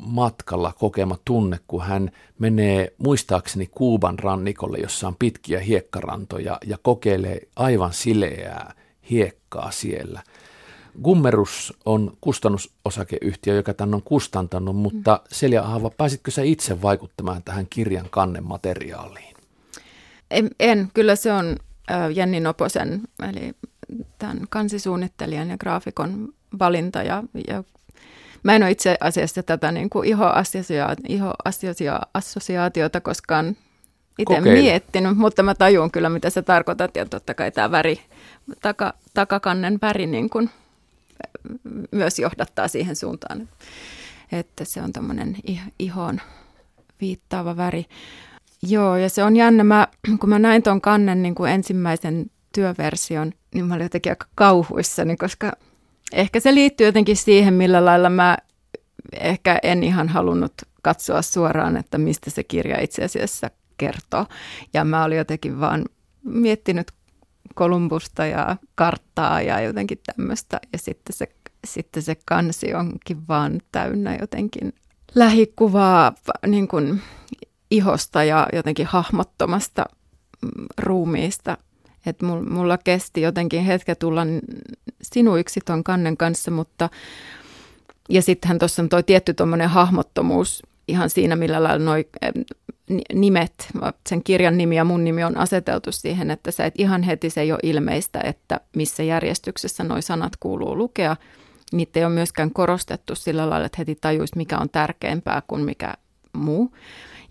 matkalla 0.00 0.72
kokema 0.78 1.18
tunne, 1.24 1.58
kun 1.68 1.82
hän 1.82 2.10
menee 2.38 2.92
muistaakseni 2.98 3.66
Kuuban 3.66 4.18
rannikolle, 4.18 4.78
jossa 4.78 5.08
on 5.08 5.16
pitkiä 5.18 5.60
hiekkarantoja 5.60 6.58
ja 6.66 6.78
kokeilee 6.82 7.40
aivan 7.56 7.92
sileää 7.92 8.74
hiekkaa 9.10 9.70
siellä. 9.70 10.22
Gummerus 11.02 11.74
on 11.84 12.16
kustannusosakeyhtiö, 12.20 13.54
joka 13.54 13.74
tämän 13.74 13.94
on 13.94 14.02
kustantanut, 14.02 14.76
mutta 14.76 15.20
Selja 15.32 15.62
Ahava, 15.62 15.90
pääsitkö 15.90 16.30
sä 16.30 16.42
itse 16.42 16.82
vaikuttamaan 16.82 17.42
tähän 17.42 17.66
kirjan 17.70 18.06
kannen 18.10 18.44
materiaaliin? 18.44 19.36
En, 20.30 20.50
en. 20.60 20.90
kyllä 20.94 21.16
se 21.16 21.32
on 21.32 21.56
Jenni 22.14 22.40
Noposen, 22.40 23.00
eli 23.30 23.52
tämän 24.18 24.40
kansisuunnittelijan 24.50 25.50
ja 25.50 25.58
graafikon 25.58 26.28
valinta 26.58 27.02
ja, 27.02 27.22
ja 27.48 27.64
Mä 28.46 28.56
en 28.56 28.62
ole 28.62 28.70
itse 28.70 28.96
asiassa 29.00 29.42
tätä 29.42 29.72
niin 29.72 29.90
kuin 29.90 30.08
ihoassosiaatiota 31.08 33.00
koskaan 33.00 33.56
itse 34.18 34.40
miettinyt, 34.40 35.16
mutta 35.16 35.42
mä 35.42 35.54
tajun 35.54 35.90
kyllä, 35.90 36.08
mitä 36.08 36.30
se 36.30 36.42
tarkoitat. 36.42 36.96
Ja 36.96 37.06
totta 37.06 37.34
kai 37.34 37.52
tämä 37.52 37.70
väri, 37.70 38.00
taka, 38.62 38.94
takakannen 39.14 39.78
väri 39.82 40.06
niin 40.06 40.30
kuin 40.30 40.50
myös 41.90 42.18
johdattaa 42.18 42.68
siihen 42.68 42.96
suuntaan, 42.96 43.48
että 44.32 44.64
se 44.64 44.82
on 44.82 44.92
tämmöinen 44.92 45.36
ihoon 45.78 46.20
viittaava 47.00 47.56
väri. 47.56 47.86
Joo, 48.62 48.96
ja 48.96 49.08
se 49.08 49.24
on 49.24 49.36
jännä. 49.36 49.64
Mä, 49.64 49.88
kun 50.20 50.28
mä 50.28 50.38
näin 50.38 50.62
tuon 50.62 50.80
kannen 50.80 51.22
niin 51.22 51.34
kuin 51.34 51.52
ensimmäisen 51.52 52.30
työversion, 52.56 53.32
niin 53.54 53.66
mä 53.66 53.74
olin 53.74 53.84
jotenkin 53.84 54.12
aika 54.12 54.26
kauhuissani, 54.34 55.16
koska 55.16 55.52
ehkä 56.12 56.40
se 56.40 56.54
liittyy 56.54 56.86
jotenkin 56.86 57.16
siihen, 57.16 57.54
millä 57.54 57.84
lailla 57.84 58.10
mä 58.10 58.38
ehkä 59.12 59.58
en 59.62 59.82
ihan 59.82 60.08
halunnut 60.08 60.52
katsoa 60.82 61.22
suoraan, 61.22 61.76
että 61.76 61.98
mistä 61.98 62.30
se 62.30 62.44
kirja 62.44 62.80
itse 62.80 63.04
asiassa 63.04 63.50
kertoo. 63.76 64.26
Ja 64.74 64.84
mä 64.84 65.04
olin 65.04 65.18
jotenkin 65.18 65.60
vaan 65.60 65.84
miettinyt 66.24 66.92
Kolumbusta 67.54 68.26
ja 68.26 68.56
karttaa 68.74 69.42
ja 69.42 69.60
jotenkin 69.60 69.98
tämmöistä. 70.06 70.60
Ja 70.72 70.78
sitten 70.78 71.16
se, 71.16 71.28
sitten 71.64 72.02
se 72.02 72.16
kansi 72.24 72.74
onkin 72.74 73.28
vaan 73.28 73.60
täynnä 73.72 74.16
jotenkin 74.20 74.72
lähikuvaa 75.14 76.14
niin 76.46 76.68
kuin 76.68 77.02
ihosta 77.70 78.24
ja 78.24 78.48
jotenkin 78.52 78.86
hahmottomasta 78.86 79.84
ruumiista. 80.78 81.58
Että 82.06 82.26
mulla 82.26 82.78
kesti 82.78 83.20
jotenkin 83.20 83.64
hetke 83.64 83.94
tulla 83.94 84.22
sinuiksi 85.02 85.60
ton 85.64 85.84
kannen 85.84 86.16
kanssa, 86.16 86.50
mutta 86.50 86.88
ja 88.08 88.22
sittenhän 88.22 88.58
tuossa 88.58 88.82
on 88.82 88.88
tuo 88.88 89.02
tietty 89.02 89.34
tuommoinen 89.34 89.68
hahmottomuus 89.68 90.62
ihan 90.88 91.10
siinä, 91.10 91.36
millä 91.36 91.62
lailla 91.62 91.84
noi 91.84 92.08
nimet, 93.14 93.68
sen 94.08 94.22
kirjan 94.24 94.58
nimi 94.58 94.76
ja 94.76 94.84
mun 94.84 95.04
nimi 95.04 95.24
on 95.24 95.36
aseteltu 95.36 95.92
siihen, 95.92 96.30
että 96.30 96.50
sä 96.50 96.64
et 96.64 96.74
ihan 96.78 97.02
heti 97.02 97.30
se 97.30 97.40
ei 97.40 97.52
ole 97.52 97.60
ilmeistä, 97.62 98.20
että 98.24 98.60
missä 98.76 99.02
järjestyksessä 99.02 99.84
noi 99.84 100.02
sanat 100.02 100.32
kuuluu 100.40 100.76
lukea. 100.76 101.16
Niitä 101.72 102.00
ei 102.00 102.04
ole 102.04 102.14
myöskään 102.14 102.50
korostettu 102.50 103.14
sillä 103.14 103.50
lailla, 103.50 103.66
että 103.66 103.78
heti 103.78 103.98
tajuisi, 104.00 104.36
mikä 104.36 104.58
on 104.58 104.70
tärkeämpää 104.70 105.42
kuin 105.46 105.64
mikä 105.64 105.94
muu. 106.32 106.72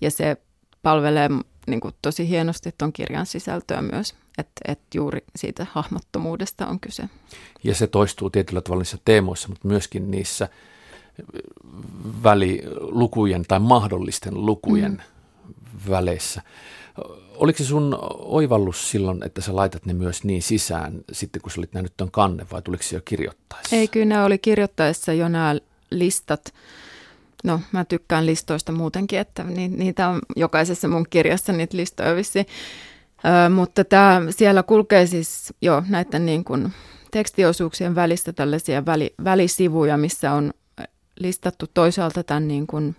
Ja 0.02 0.12
se 0.12 0.38
palvelee 0.82 1.30
niin 1.68 1.80
kuin 1.80 1.94
tosi 2.02 2.30
hienosti 2.30 2.74
tuon 2.78 2.94
kirjan 2.94 3.26
sisältöä 3.26 3.82
myös, 3.82 4.14
että 4.38 4.62
et 4.68 4.80
juuri 4.94 5.24
siitä 5.36 5.68
hahmottomuudesta 5.72 6.68
on 6.68 6.80
kyse. 6.80 7.04
Ja 7.64 7.76
se 7.76 7.88
toistuu 7.88 8.30
tietyllä 8.30 8.62
tavalla 8.62 8.82
niissä 8.82 8.98
teemoissa, 9.06 9.48
mutta 9.48 9.68
myöskin 9.68 10.12
niissä 10.12 10.50
välilukujen 12.24 13.46
tai 13.48 13.60
mahdollisten 13.60 14.46
lukujen 14.46 14.92
mm. 14.92 15.90
väleissä. 15.90 16.42
Oliko 17.36 17.58
se 17.58 17.66
sun 17.66 17.98
oivallus 18.20 18.92
silloin, 18.92 19.24
että 19.26 19.42
sä 19.42 19.56
laitat 19.56 19.86
ne 19.86 19.94
myös 19.94 20.24
niin 20.24 20.42
sisään 20.42 21.02
sitten, 21.12 21.42
kun 21.42 21.52
sä 21.52 21.60
olit 21.60 21.74
nähnyt 21.74 21.94
tuon 21.98 22.12
kanne, 22.12 22.48
vai 22.52 22.62
tuliko 22.62 22.84
se 22.84 22.96
jo 22.96 23.02
kirjoittaessa? 23.06 23.76
Ei, 23.76 23.88
kyllä 23.88 24.06
ne 24.06 24.24
oli 24.24 24.38
kirjoittaessa 24.38 25.14
jo 25.14 25.28
nämä 25.28 25.56
listat 25.92 26.54
No, 27.46 27.62
mä 27.72 27.86
tykkään 27.86 28.26
listoista 28.26 28.72
muutenkin, 28.72 29.20
että 29.20 29.44
niitä 29.44 30.10
on 30.10 30.20
jokaisessa 30.36 30.88
mun 30.88 31.06
kirjassa 31.10 31.54
niitä 31.54 31.78
listoja 31.78 32.16
vissi. 32.16 32.40
Ö, 32.40 33.50
mutta 33.50 33.84
tämä 33.84 34.22
siellä 34.30 34.64
kulkee 34.64 35.06
siis 35.06 35.54
jo 35.62 35.84
näiden 35.90 36.26
niin 36.26 36.44
kuin 36.44 36.74
tekstiosuuksien 37.12 37.96
välistä 37.96 38.34
tällaisia 38.34 38.86
väli, 38.86 39.14
välisivuja, 39.24 39.98
missä 39.98 40.34
on 40.34 40.54
listattu 41.20 41.66
toisaalta 41.74 42.24
tämän 42.24 42.48
niin 42.48 42.68
kuin 42.68 42.96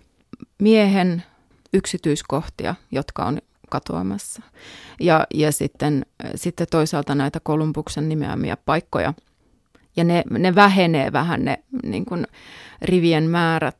miehen 0.59 1.23
yksityiskohtia, 1.73 2.75
jotka 2.91 3.25
on 3.25 3.41
katoamassa. 3.69 4.41
Ja, 4.99 5.27
ja 5.33 5.51
sitten, 5.51 6.05
sitten 6.35 6.67
toisaalta 6.71 7.15
näitä 7.15 7.39
Kolumbuksen 7.39 8.09
nimeämiä 8.09 8.57
paikkoja. 8.65 9.13
Ja 9.95 10.03
ne, 10.03 10.23
ne 10.29 10.55
vähenee 10.55 11.11
vähän 11.11 11.45
ne 11.45 11.63
niin 11.83 12.05
kuin 12.05 12.27
rivien 12.81 13.29
määrät 13.29 13.77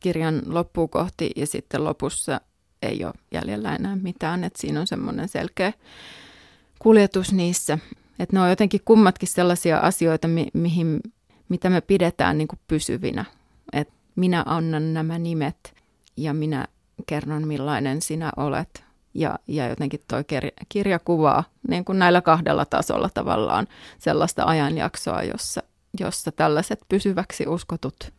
kirjan 0.00 0.42
loppuun 0.46 0.88
kohti 0.88 1.30
ja 1.36 1.46
sitten 1.46 1.84
lopussa 1.84 2.40
ei 2.82 3.04
ole 3.04 3.14
jäljellä 3.32 3.74
enää 3.74 3.96
mitään, 3.96 4.44
että 4.44 4.60
siinä 4.60 4.80
on 4.80 4.86
semmoinen 4.86 5.28
selkeä 5.28 5.72
kuljetus 6.78 7.32
niissä. 7.32 7.78
Että 8.18 8.36
ne 8.36 8.40
on 8.40 8.50
jotenkin 8.50 8.80
kummatkin 8.84 9.28
sellaisia 9.28 9.78
asioita, 9.78 10.28
mi- 10.28 10.50
mihin, 10.54 11.00
mitä 11.48 11.70
me 11.70 11.80
pidetään 11.80 12.38
niin 12.38 12.48
kuin 12.48 12.60
pysyvinä. 12.68 13.24
Että 13.72 13.94
minä 14.16 14.42
annan 14.46 14.94
nämä 14.94 15.18
nimet 15.18 15.74
ja 16.16 16.34
minä 16.34 16.66
kerron 17.06 17.48
millainen 17.48 18.02
sinä 18.02 18.32
olet. 18.36 18.84
Ja, 19.14 19.38
ja 19.46 19.68
jotenkin 19.68 20.00
kirja, 20.26 20.50
kirja 20.68 20.98
kuvaa 20.98 21.44
niin 21.68 21.84
kuin 21.84 21.98
näillä 21.98 22.20
kahdella 22.20 22.64
tasolla 22.64 23.10
tavallaan 23.14 23.66
sellaista 23.98 24.44
ajanjaksoa, 24.44 25.22
jossa, 25.22 25.62
jossa 26.00 26.32
tällaiset 26.32 26.80
pysyväksi 26.88 27.46
uskotut 27.46 28.12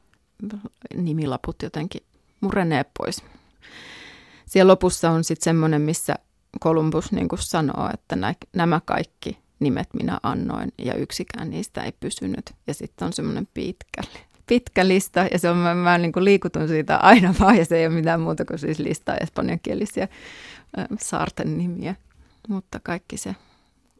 nimilaput 0.95 1.61
jotenkin 1.63 2.01
murenee 2.41 2.85
pois. 2.97 3.23
Siellä 4.45 4.71
lopussa 4.71 5.11
on 5.11 5.23
sitten 5.23 5.43
semmoinen, 5.43 5.81
missä 5.81 6.15
Columbus 6.63 7.11
niin 7.11 7.27
sanoo, 7.39 7.89
että 7.93 8.15
nä, 8.15 8.35
nämä 8.53 8.81
kaikki 8.85 9.37
nimet 9.59 9.87
minä 9.93 10.19
annoin 10.23 10.71
ja 10.77 10.93
yksikään 10.93 11.49
niistä 11.49 11.83
ei 11.83 11.91
pysynyt. 11.99 12.53
Ja 12.67 12.73
sitten 12.73 13.05
on 13.05 13.13
semmoinen 13.13 13.47
pitkä, 13.53 14.01
pitkä 14.45 14.87
lista 14.87 15.27
ja 15.31 15.39
se 15.39 15.49
on, 15.49 15.57
mä, 15.57 15.75
mä 15.75 15.97
niin 15.97 16.11
liikutun 16.17 16.67
siitä 16.67 16.97
aina 16.97 17.35
vaan 17.39 17.57
ja 17.57 17.65
se 17.65 17.77
ei 17.77 17.87
ole 17.87 17.95
mitään 17.95 18.21
muuta 18.21 18.45
kuin 18.45 18.59
siis 18.59 18.79
listaa 18.79 19.17
espanjankielisiä 19.17 20.03
äh, 20.79 20.87
saarten 20.99 21.57
nimiä. 21.57 21.95
Mutta 22.47 22.79
kaikki 22.83 23.17
se 23.17 23.35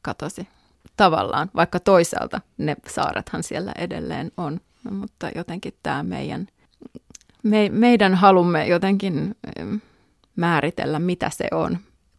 katosi 0.02 0.48
tavallaan, 0.98 1.52
vaikka 1.56 1.80
toisaalta 1.80 2.42
ne 2.58 2.76
saarethan 2.88 3.44
siellä 3.44 3.72
edelleen 3.78 4.32
on. 4.38 4.60
No, 4.84 4.92
mutta 4.92 5.30
jotenkin 5.36 5.74
tämä 5.84 6.04
meidän, 6.04 6.48
me, 7.44 7.70
meidän 7.70 8.16
halumme 8.16 8.68
jotenkin 8.68 9.36
määritellä, 10.36 11.00
mitä 11.00 11.30
se 11.30 11.48
on, 11.52 11.78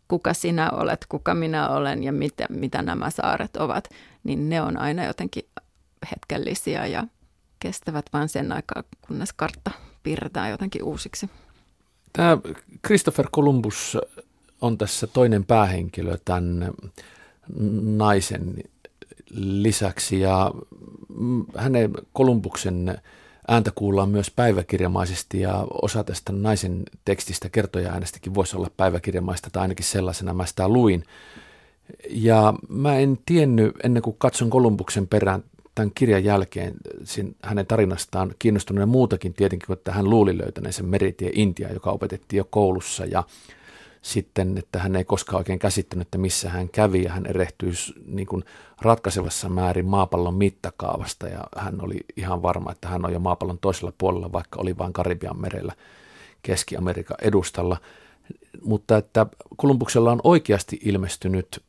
kuka 0.08 0.34
sinä 0.34 0.70
olet, 0.70 1.06
kuka 1.08 1.34
minä 1.34 1.68
olen 1.68 2.04
ja 2.04 2.12
mitä, 2.12 2.46
mitä 2.50 2.82
nämä 2.82 3.10
saaret 3.10 3.56
ovat, 3.56 3.88
niin 4.24 4.48
ne 4.48 4.62
on 4.62 4.76
aina 4.78 5.04
jotenkin 5.04 5.44
hetkellisiä 6.10 6.86
ja 6.86 7.04
kestävät 7.58 8.06
vain 8.12 8.28
sen 8.28 8.52
aikaa, 8.52 8.82
kunnes 9.06 9.32
kartta 9.32 9.70
piirretään 10.02 10.50
jotenkin 10.50 10.82
uusiksi. 10.82 11.30
Tämä 12.12 12.38
Christopher 12.86 13.28
Columbus 13.28 13.98
on 14.60 14.78
tässä 14.78 15.06
toinen 15.06 15.44
päähenkilö 15.44 16.18
tämän 16.24 16.70
naisen 17.96 18.54
lisäksi 19.34 20.20
ja 20.20 20.50
hänen 21.56 21.90
Kolumbuksen 22.12 22.98
ääntä 23.48 23.70
kuullaan 23.74 24.08
myös 24.08 24.30
päiväkirjamaisesti 24.30 25.40
ja 25.40 25.66
osa 25.82 26.04
tästä 26.04 26.32
naisen 26.32 26.82
tekstistä 27.04 27.48
kertoja 27.48 27.92
äänestäkin 27.92 28.34
voisi 28.34 28.56
olla 28.56 28.70
päiväkirjamaista 28.76 29.50
tai 29.50 29.62
ainakin 29.62 29.86
sellaisena 29.86 30.34
mä 30.34 30.46
sitä 30.46 30.68
luin. 30.68 31.04
Ja 32.10 32.54
mä 32.68 32.98
en 32.98 33.18
tiennyt 33.26 33.72
ennen 33.84 34.02
kuin 34.02 34.16
katson 34.18 34.50
Kolumbuksen 34.50 35.06
perään 35.08 35.44
tämän 35.74 35.90
kirjan 35.94 36.24
jälkeen 36.24 36.74
hänen 37.42 37.66
tarinastaan 37.66 38.34
kiinnostuneen 38.38 38.88
muutakin 38.88 39.34
tietenkin, 39.34 39.72
että 39.72 39.92
hän 39.92 40.10
luuli 40.10 40.38
löytäneensä 40.38 40.82
meritie 40.82 41.30
Intia, 41.34 41.72
joka 41.72 41.90
opetettiin 41.90 42.38
jo 42.38 42.44
koulussa 42.50 43.04
ja 43.04 43.24
sitten, 44.02 44.58
että 44.58 44.78
hän 44.78 44.96
ei 44.96 45.04
koskaan 45.04 45.38
oikein 45.38 45.58
käsittänyt, 45.58 46.06
että 46.06 46.18
missä 46.18 46.50
hän 46.50 46.68
kävi 46.68 47.02
ja 47.02 47.12
hän 47.12 47.26
erehtyi 47.26 47.72
niin 48.06 48.26
kuin 48.26 48.44
ratkaisevassa 48.80 49.48
määrin 49.48 49.86
maapallon 49.86 50.34
mittakaavasta 50.34 51.28
ja 51.28 51.44
hän 51.56 51.84
oli 51.84 51.96
ihan 52.16 52.42
varma, 52.42 52.72
että 52.72 52.88
hän 52.88 53.04
on 53.04 53.12
jo 53.12 53.18
maapallon 53.18 53.58
toisella 53.58 53.92
puolella, 53.98 54.32
vaikka 54.32 54.60
oli 54.60 54.78
vain 54.78 54.92
Karibian 54.92 55.40
merellä 55.40 55.72
Keski-Amerikan 56.42 57.16
edustalla. 57.22 57.76
Mutta 58.64 58.96
että 58.96 59.26
Kolumbuksella 59.56 60.12
on 60.12 60.20
oikeasti 60.24 60.80
ilmestynyt 60.84 61.62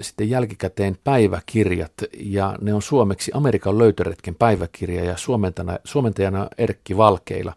sitten 0.00 0.30
jälkikäteen 0.30 0.98
päiväkirjat 1.04 1.92
ja 2.18 2.56
ne 2.60 2.74
on 2.74 2.82
suomeksi 2.82 3.30
Amerikan 3.34 3.78
löytöretken 3.78 4.34
päiväkirja 4.34 5.04
ja 5.04 5.16
suomentajana, 5.16 5.78
suomentajana 5.84 6.48
Erkki 6.58 6.96
Valkeila. 6.96 7.52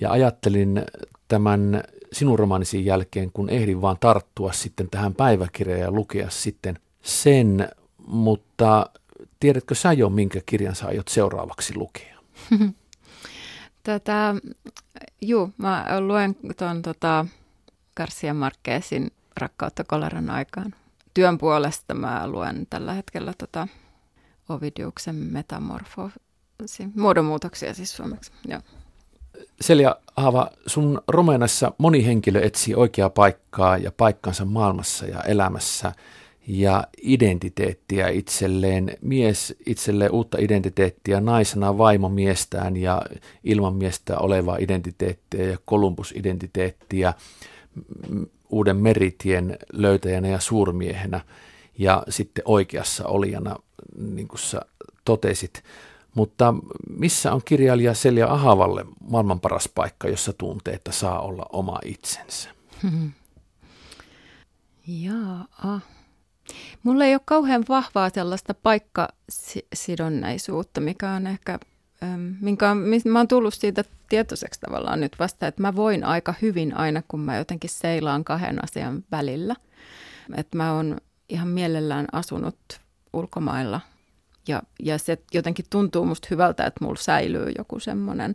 Ja 0.00 0.10
ajattelin 0.10 0.82
tämän 1.28 1.82
sinun 2.12 2.38
romaanisi 2.38 2.86
jälkeen, 2.86 3.32
kun 3.32 3.50
ehdin 3.50 3.82
vaan 3.82 3.96
tarttua 4.00 4.52
sitten 4.52 4.90
tähän 4.90 5.14
päiväkirjaan 5.14 5.80
ja 5.80 5.90
lukea 5.90 6.30
sitten 6.30 6.78
sen, 7.02 7.68
mutta 8.06 8.90
tiedätkö 9.40 9.74
sä 9.74 9.92
jo, 9.92 10.10
minkä 10.10 10.40
kirjan 10.46 10.74
sä 10.74 10.86
aiot 10.86 11.08
seuraavaksi 11.08 11.76
lukea? 11.76 12.18
Tätä, 13.82 14.34
juu, 15.20 15.50
mä 15.58 15.86
luen 16.00 16.36
tuon 16.58 16.82
tota, 16.82 17.26
Garcia 17.96 18.34
Marquezin 18.34 19.10
Rakkautta 19.40 19.84
koleran 19.84 20.30
aikaan. 20.30 20.74
Työn 21.14 21.38
puolesta 21.38 21.94
mä 21.94 22.28
luen 22.28 22.66
tällä 22.70 22.92
hetkellä 22.92 23.32
tota 23.38 23.68
Ovidiuksen 24.48 25.14
metamorfoosi, 25.14 26.88
muodonmuutoksia 26.94 27.74
siis 27.74 27.96
suomeksi. 27.96 28.32
Joo. 28.48 28.60
Selja 29.60 29.96
Haava, 30.16 30.50
sun 30.66 31.00
romanassa 31.08 31.72
moni 31.78 32.06
henkilö 32.06 32.40
etsii 32.40 32.74
oikeaa 32.74 33.10
paikkaa 33.10 33.78
ja 33.78 33.92
paikkansa 33.96 34.44
maailmassa 34.44 35.06
ja 35.06 35.20
elämässä 35.20 35.92
ja 36.46 36.84
identiteettiä 37.02 38.08
itselleen, 38.08 38.96
mies 39.00 39.56
itselleen 39.66 40.12
uutta 40.12 40.38
identiteettiä 40.40 41.20
naisena 41.20 41.78
vaimo 41.78 42.08
miestään 42.08 42.76
ja 42.76 43.02
ilman 43.44 43.74
miestä 43.74 44.18
olevaa 44.18 44.56
identiteettiä 44.56 45.44
ja 45.44 45.58
Kolumbus-identiteettiä 45.64 47.14
uuden 48.50 48.76
meritien 48.76 49.58
löytäjänä 49.72 50.28
ja 50.28 50.40
suurmiehenä 50.40 51.20
ja 51.78 52.02
sitten 52.08 52.42
oikeassa 52.46 53.06
olijana, 53.06 53.56
niin 53.98 54.28
kuin 54.28 54.40
sä 54.40 54.60
totesit. 55.04 55.62
Mutta 56.16 56.54
missä 56.90 57.32
on 57.32 57.40
kirjailija 57.44 57.94
Selja 57.94 58.32
Ahavalle 58.32 58.84
maailman 59.10 59.40
paras 59.40 59.68
paikka, 59.74 60.08
jossa 60.08 60.32
tuntee, 60.32 60.74
että 60.74 60.92
saa 60.92 61.20
olla 61.20 61.46
oma 61.52 61.78
itsensä? 61.84 62.50
Jaa. 64.86 65.80
Mulla 66.82 67.04
ei 67.04 67.14
ole 67.14 67.20
kauhean 67.24 67.64
vahvaa 67.68 68.10
sellaista 68.10 68.54
paikkasidonnaisuutta, 68.54 70.80
mikä 70.80 71.10
on 71.10 71.26
ehkä, 71.26 71.58
minkä 72.40 72.70
on, 72.70 72.84
mä 73.04 73.18
oon 73.18 73.28
tullut 73.28 73.54
siitä 73.54 73.84
tietoiseksi 74.08 74.60
tavallaan 74.60 75.00
nyt 75.00 75.16
vasta, 75.18 75.46
että 75.46 75.62
mä 75.62 75.76
voin 75.76 76.04
aika 76.04 76.34
hyvin 76.42 76.76
aina, 76.76 77.02
kun 77.08 77.20
mä 77.20 77.36
jotenkin 77.36 77.70
seilaan 77.70 78.24
kahden 78.24 78.64
asian 78.64 79.04
välillä. 79.10 79.56
Että 80.36 80.56
mä 80.56 80.72
oon 80.72 80.96
ihan 81.28 81.48
mielellään 81.48 82.06
asunut 82.12 82.58
ulkomailla– 83.12 83.80
ja, 84.48 84.62
ja 84.82 84.98
se 84.98 85.18
jotenkin 85.34 85.64
tuntuu 85.70 86.04
musta 86.04 86.28
hyvältä, 86.30 86.66
että 86.66 86.84
mulla 86.84 87.00
säilyy 87.00 87.52
joku 87.58 87.80
semmoinen, 87.80 88.34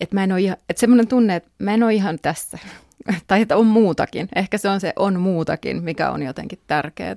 että 0.00 0.16
mä 0.16 0.24
en 0.24 0.32
ole 0.32 0.40
ihan, 0.40 0.56
että 0.68 0.80
semmoinen 0.80 1.08
tunne, 1.08 1.36
että 1.36 1.50
mä 1.58 1.74
en 1.74 1.82
ole 1.82 1.94
ihan 1.94 2.18
tässä. 2.22 2.58
tai 3.26 3.42
että 3.42 3.56
on 3.56 3.66
muutakin. 3.66 4.28
Ehkä 4.36 4.58
se 4.58 4.68
on 4.68 4.80
se 4.80 4.92
on 4.96 5.20
muutakin, 5.20 5.84
mikä 5.84 6.10
on 6.10 6.22
jotenkin 6.22 6.58
tärkeää. 6.66 7.16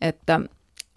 Että 0.00 0.40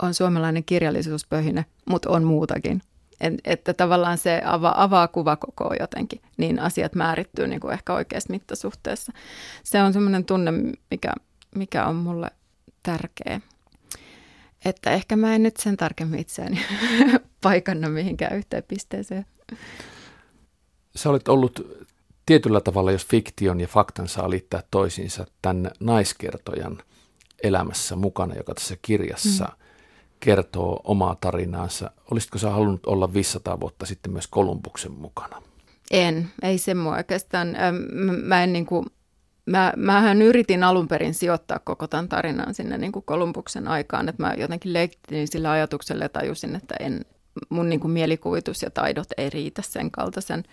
on 0.01 0.13
suomalainen 0.13 0.63
kirjallisuuspöhine, 0.63 1.65
mutta 1.85 2.09
on 2.09 2.23
muutakin. 2.23 2.81
Et, 3.21 3.33
että 3.45 3.73
tavallaan 3.73 4.17
se 4.17 4.41
avaa, 4.45 4.83
avaa 4.83 5.07
kuvakoko 5.07 5.73
jotenkin, 5.79 6.21
niin 6.37 6.59
asiat 6.59 6.95
määrittyy 6.95 7.47
niin 7.47 7.59
kuin 7.59 7.73
ehkä 7.73 7.93
oikeassa 7.93 8.33
mittasuhteessa. 8.33 9.11
Se 9.63 9.81
on 9.81 9.93
semmoinen 9.93 10.25
tunne, 10.25 10.51
mikä, 10.91 11.13
mikä 11.55 11.85
on 11.85 11.95
mulle 11.95 12.27
tärkeä. 12.83 13.41
Että 14.65 14.91
ehkä 14.91 15.15
mä 15.15 15.35
en 15.35 15.43
nyt 15.43 15.57
sen 15.57 15.77
tarkemmin 15.77 16.19
itseäni 16.19 16.61
paikanna 17.43 17.89
mihinkään 17.89 18.37
yhteen 18.37 18.63
pisteeseen. 18.67 19.25
Sä 20.95 21.09
olet 21.09 21.27
ollut 21.27 21.85
tietyllä 22.25 22.61
tavalla, 22.61 22.91
jos 22.91 23.07
fiktion 23.07 23.59
ja 23.59 23.67
faktan 23.67 24.07
saa 24.07 24.29
liittää 24.29 24.63
toisiinsa, 24.71 25.25
tämän 25.41 25.71
naiskertojan 25.79 26.77
elämässä 27.43 27.95
mukana, 27.95 28.35
joka 28.35 28.53
tässä 28.53 28.77
kirjassa 28.81 29.45
mm. 29.45 29.65
kertoo 30.19 30.81
omaa 30.83 31.15
tarinaansa. 31.21 31.91
Olisitko 32.11 32.37
sä 32.37 32.49
halunnut 32.49 32.85
olla 32.85 33.13
500 33.13 33.59
vuotta 33.59 33.85
sitten 33.85 34.11
myös 34.11 34.27
Kolumbuksen 34.27 34.91
mukana? 34.91 35.41
En, 35.91 36.29
ei 36.41 36.57
se 36.57 36.73
mua 36.73 36.95
oikeastaan. 36.95 37.55
Mä 38.23 38.43
en 38.43 38.53
niin 38.53 38.65
kuin 38.65 38.85
Mä, 39.45 39.73
mähän 39.77 40.21
yritin 40.21 40.63
alun 40.63 40.87
perin 40.87 41.13
sijoittaa 41.13 41.59
koko 41.59 41.87
tämän 41.87 42.09
tarinan 42.09 42.53
sinne 42.53 42.77
niin 42.77 42.91
kuin 42.91 43.05
Kolumbuksen 43.05 43.67
aikaan, 43.67 44.09
että 44.09 44.23
mä 44.23 44.33
jotenkin 44.37 44.73
leiktin 44.73 45.27
sillä 45.27 45.51
ajatuksella 45.51 46.05
ja 46.05 46.09
tajusin, 46.09 46.55
että 46.55 46.75
en, 46.79 47.05
mun 47.49 47.69
niin 47.69 47.79
kuin 47.79 47.91
mielikuvitus 47.91 48.61
ja 48.61 48.69
taidot 48.69 49.07
ei 49.17 49.29
riitä 49.29 49.61
sen 49.61 49.91
kaltaisen 49.91 50.43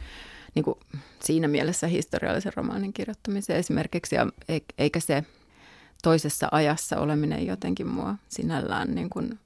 niin 0.54 0.64
kuin 0.64 0.78
siinä 1.20 1.48
mielessä 1.48 1.86
historiallisen 1.86 2.52
romaanin 2.56 2.92
kirjoittamiseen 2.92 3.58
esimerkiksi, 3.58 4.14
ja 4.14 4.26
eikä 4.78 5.00
se 5.00 5.24
toisessa 6.02 6.48
ajassa 6.50 7.00
oleminen 7.00 7.46
jotenkin 7.46 7.86
mua 7.86 8.14
sinällään, 8.28 8.94
niin 8.94 9.10
kuin, 9.10 9.38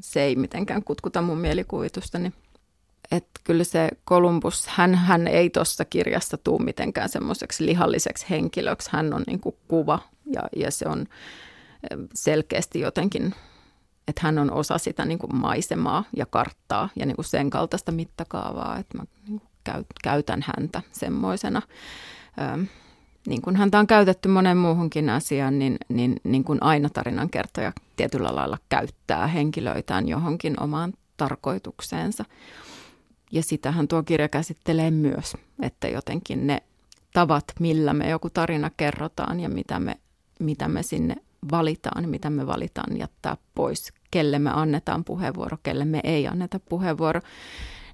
se 0.00 0.22
ei 0.22 0.36
mitenkään 0.36 0.84
kutkuta 0.84 1.22
mun 1.22 1.38
mielikuvitustani. 1.38 2.22
Niin 2.22 2.34
että 3.10 3.40
kyllä 3.44 3.64
se 3.64 3.88
Kolumbus, 4.04 4.66
hän, 4.66 4.94
hän 4.94 5.26
ei 5.26 5.50
tuossa 5.50 5.84
kirjassa 5.84 6.36
tuu 6.36 6.58
mitenkään 6.58 7.08
semmoiseksi 7.08 7.66
lihalliseksi 7.66 8.26
henkilöksi. 8.30 8.90
Hän 8.92 9.14
on 9.14 9.22
niin 9.26 9.40
kuin 9.40 9.56
kuva 9.68 9.98
ja, 10.26 10.42
ja 10.56 10.70
se 10.70 10.88
on 10.88 11.06
selkeästi 12.14 12.80
jotenkin, 12.80 13.34
että 14.08 14.22
hän 14.22 14.38
on 14.38 14.50
osa 14.50 14.78
sitä 14.78 15.04
niin 15.04 15.18
kuin 15.18 15.36
maisemaa 15.36 16.04
ja 16.16 16.26
karttaa 16.26 16.88
ja 16.96 17.06
niin 17.06 17.16
kuin 17.16 17.24
sen 17.24 17.50
kaltaista 17.50 17.92
mittakaavaa, 17.92 18.78
että 18.78 18.98
mä 18.98 19.04
niin 19.28 19.40
kuin 19.40 19.86
käytän 20.02 20.44
häntä 20.46 20.82
semmoisena. 20.92 21.62
niin 23.26 23.42
kuin 23.42 23.56
häntä 23.56 23.78
on 23.78 23.86
käytetty 23.86 24.28
monen 24.28 24.56
muuhunkin 24.56 25.10
asiaan, 25.10 25.58
niin, 25.58 25.76
niin, 25.88 26.20
niin 26.24 26.44
kuin 26.44 26.62
aina 26.62 26.88
tarinankertoja 26.88 27.72
tietyllä 27.96 28.34
lailla 28.34 28.58
käyttää 28.68 29.26
henkilöitään 29.26 30.08
johonkin 30.08 30.62
omaan 30.62 30.92
tarkoitukseensa. 31.16 32.24
Ja 33.32 33.42
sitähän 33.42 33.88
tuo 33.88 34.02
kirja 34.02 34.28
käsittelee 34.28 34.90
myös, 34.90 35.36
että 35.62 35.88
jotenkin 35.88 36.46
ne 36.46 36.62
tavat, 37.12 37.44
millä 37.60 37.94
me 37.94 38.10
joku 38.10 38.30
tarina 38.30 38.70
kerrotaan 38.76 39.40
ja 39.40 39.48
mitä 39.48 39.80
me, 39.80 39.96
mitä 40.38 40.68
me 40.68 40.82
sinne 40.82 41.16
valitaan, 41.50 42.08
mitä 42.08 42.30
me 42.30 42.46
valitaan 42.46 42.98
jättää 42.98 43.36
pois, 43.54 43.92
kelle 44.10 44.38
me 44.38 44.50
annetaan 44.50 45.04
puheenvuoro, 45.04 45.58
kelle 45.62 45.84
me 45.84 46.00
ei 46.04 46.26
anneta 46.26 46.60
puheenvuoro, 46.60 47.20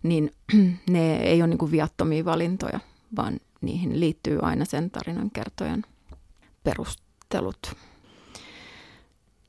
niin 0.03 0.31
ne 0.91 1.17
ei 1.17 1.43
ole 1.43 1.47
niin 1.49 1.59
kuin 1.59 1.73
viattomia 1.73 2.25
valintoja, 2.25 2.81
vaan 3.17 3.41
niihin 3.61 4.01
liittyy 4.01 4.39
aina 4.43 4.65
sen 4.65 4.91
tarinan 4.91 5.31
kertojan 5.31 5.85
perustelut 6.65 7.77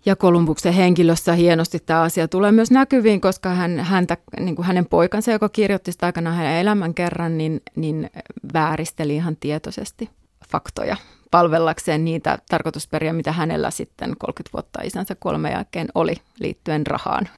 ja 0.08 0.16
Kolumbuksen 0.16 0.74
henkilössä 0.74 1.34
hienosti 1.34 1.80
tämä 1.80 2.02
asia 2.02 2.28
tulee 2.28 2.52
myös 2.52 2.72
näkyviin, 2.72 3.22
koska 3.22 3.50
hän, 3.50 3.80
häntä, 3.80 4.18
niin 4.40 4.56
kuin 4.56 4.66
hänen 4.66 4.86
poikansa, 4.86 5.32
joka 5.32 5.50
kirjoitti 5.50 5.92
sitä 5.92 6.06
aikana 6.06 6.32
hänen 6.32 6.62
elämän 6.62 6.94
kerran, 6.94 7.38
niin, 7.38 7.62
niin 7.76 8.10
vääristeli 8.54 9.16
ihan 9.16 9.38
tietoisesti 9.40 10.10
faktoja 10.52 10.98
palvellakseen 11.32 12.06
niitä 12.06 12.40
tarkoitusperiä, 12.50 13.14
mitä 13.14 13.32
hänellä 13.32 13.72
sitten 13.72 14.16
30 14.18 14.54
vuotta 14.54 14.82
isänsä 14.84 15.16
kuoleman 15.20 15.52
jälkeen 15.52 15.88
oli 15.96 16.16
liittyen 16.40 16.88
rahaan. 16.88 17.30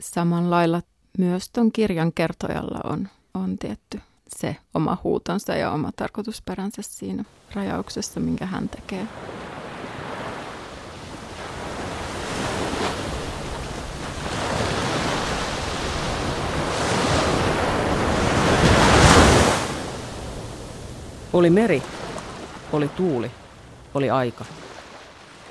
Samalla 0.00 0.50
lailla 0.50 0.82
myös 1.18 1.48
tuon 1.48 1.72
kirjan 1.72 2.12
kertojalla 2.12 2.80
on, 2.84 3.08
on 3.34 3.58
tietty 3.58 4.00
se 4.36 4.56
oma 4.74 4.96
huutonsa 5.04 5.56
ja 5.56 5.70
oma 5.70 5.90
tarkoitusperänsä 5.96 6.82
siinä 6.82 7.24
rajauksessa, 7.54 8.20
minkä 8.20 8.46
hän 8.46 8.68
tekee. 8.68 9.06
Oli 21.32 21.50
meri, 21.50 21.82
oli 22.72 22.88
tuuli, 22.88 23.30
oli 23.94 24.10
aika. 24.10 24.44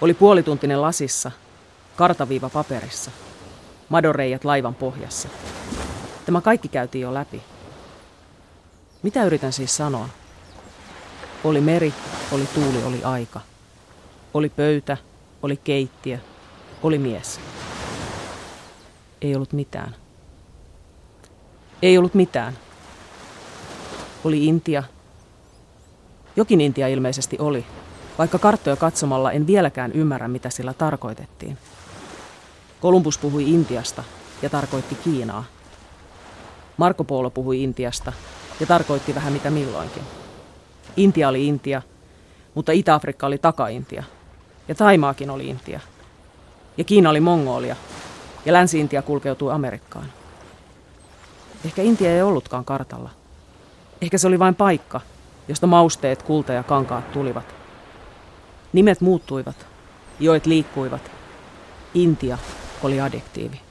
Oli 0.01 0.13
puolituntinen 0.13 0.81
lasissa, 0.81 1.31
kartaviiva 1.95 2.49
paperissa, 2.49 3.11
madoreijat 3.89 4.45
laivan 4.45 4.75
pohjassa. 4.75 5.29
Tämä 6.25 6.41
kaikki 6.41 6.67
käytiin 6.67 7.01
jo 7.01 7.13
läpi. 7.13 7.41
Mitä 9.03 9.25
yritän 9.25 9.53
siis 9.53 9.77
sanoa? 9.77 10.09
Oli 11.43 11.61
meri, 11.61 11.93
oli 12.31 12.45
tuuli, 12.53 12.83
oli 12.85 13.03
aika. 13.03 13.39
Oli 14.33 14.49
pöytä, 14.49 14.97
oli 15.43 15.57
keittiö, 15.57 16.17
oli 16.83 16.97
mies. 16.97 17.39
Ei 19.21 19.35
ollut 19.35 19.53
mitään. 19.53 19.95
Ei 21.81 21.97
ollut 21.97 22.13
mitään. 22.13 22.57
Oli 24.23 24.45
Intia, 24.45 24.83
jokin 26.39 26.61
Intia 26.61 26.87
ilmeisesti 26.87 27.37
oli, 27.39 27.65
vaikka 28.17 28.39
karttoja 28.39 28.75
katsomalla 28.75 29.31
en 29.31 29.47
vieläkään 29.47 29.91
ymmärrä, 29.91 30.27
mitä 30.27 30.49
sillä 30.49 30.73
tarkoitettiin. 30.73 31.57
Kolumbus 32.79 33.17
puhui 33.17 33.49
Intiasta 33.49 34.03
ja 34.41 34.49
tarkoitti 34.49 34.95
Kiinaa. 34.95 35.43
Marko 36.77 37.03
Polo 37.03 37.29
puhui 37.29 37.63
Intiasta 37.63 38.13
ja 38.59 38.65
tarkoitti 38.65 39.15
vähän 39.15 39.33
mitä 39.33 39.49
milloinkin. 39.49 40.03
Intia 40.97 41.29
oli 41.29 41.47
Intia, 41.47 41.81
mutta 42.55 42.71
Itä-Afrikka 42.71 43.27
oli 43.27 43.37
taka-Intia. 43.37 44.03
Ja 44.67 44.75
Taimaakin 44.75 45.29
oli 45.29 45.47
Intia. 45.47 45.79
Ja 46.77 46.83
Kiina 46.83 47.09
oli 47.09 47.19
Mongolia. 47.19 47.75
Ja 48.45 48.53
Länsi-Intia 48.53 49.01
kulkeutui 49.01 49.51
Amerikkaan. 49.51 50.05
Ehkä 51.65 51.81
Intia 51.81 52.11
ei 52.11 52.21
ollutkaan 52.21 52.65
kartalla. 52.65 53.09
Ehkä 54.01 54.17
se 54.17 54.27
oli 54.27 54.39
vain 54.39 54.55
paikka, 54.55 55.01
josta 55.49 55.67
mausteet, 55.67 56.23
kulta 56.23 56.53
ja 56.53 56.63
kankaat 56.63 57.11
tulivat. 57.11 57.55
Nimet 58.73 59.01
muuttuivat, 59.01 59.67
joet 60.19 60.45
liikkuivat. 60.45 61.11
Intia 61.93 62.37
oli 62.83 63.01
adjektiivi. 63.01 63.61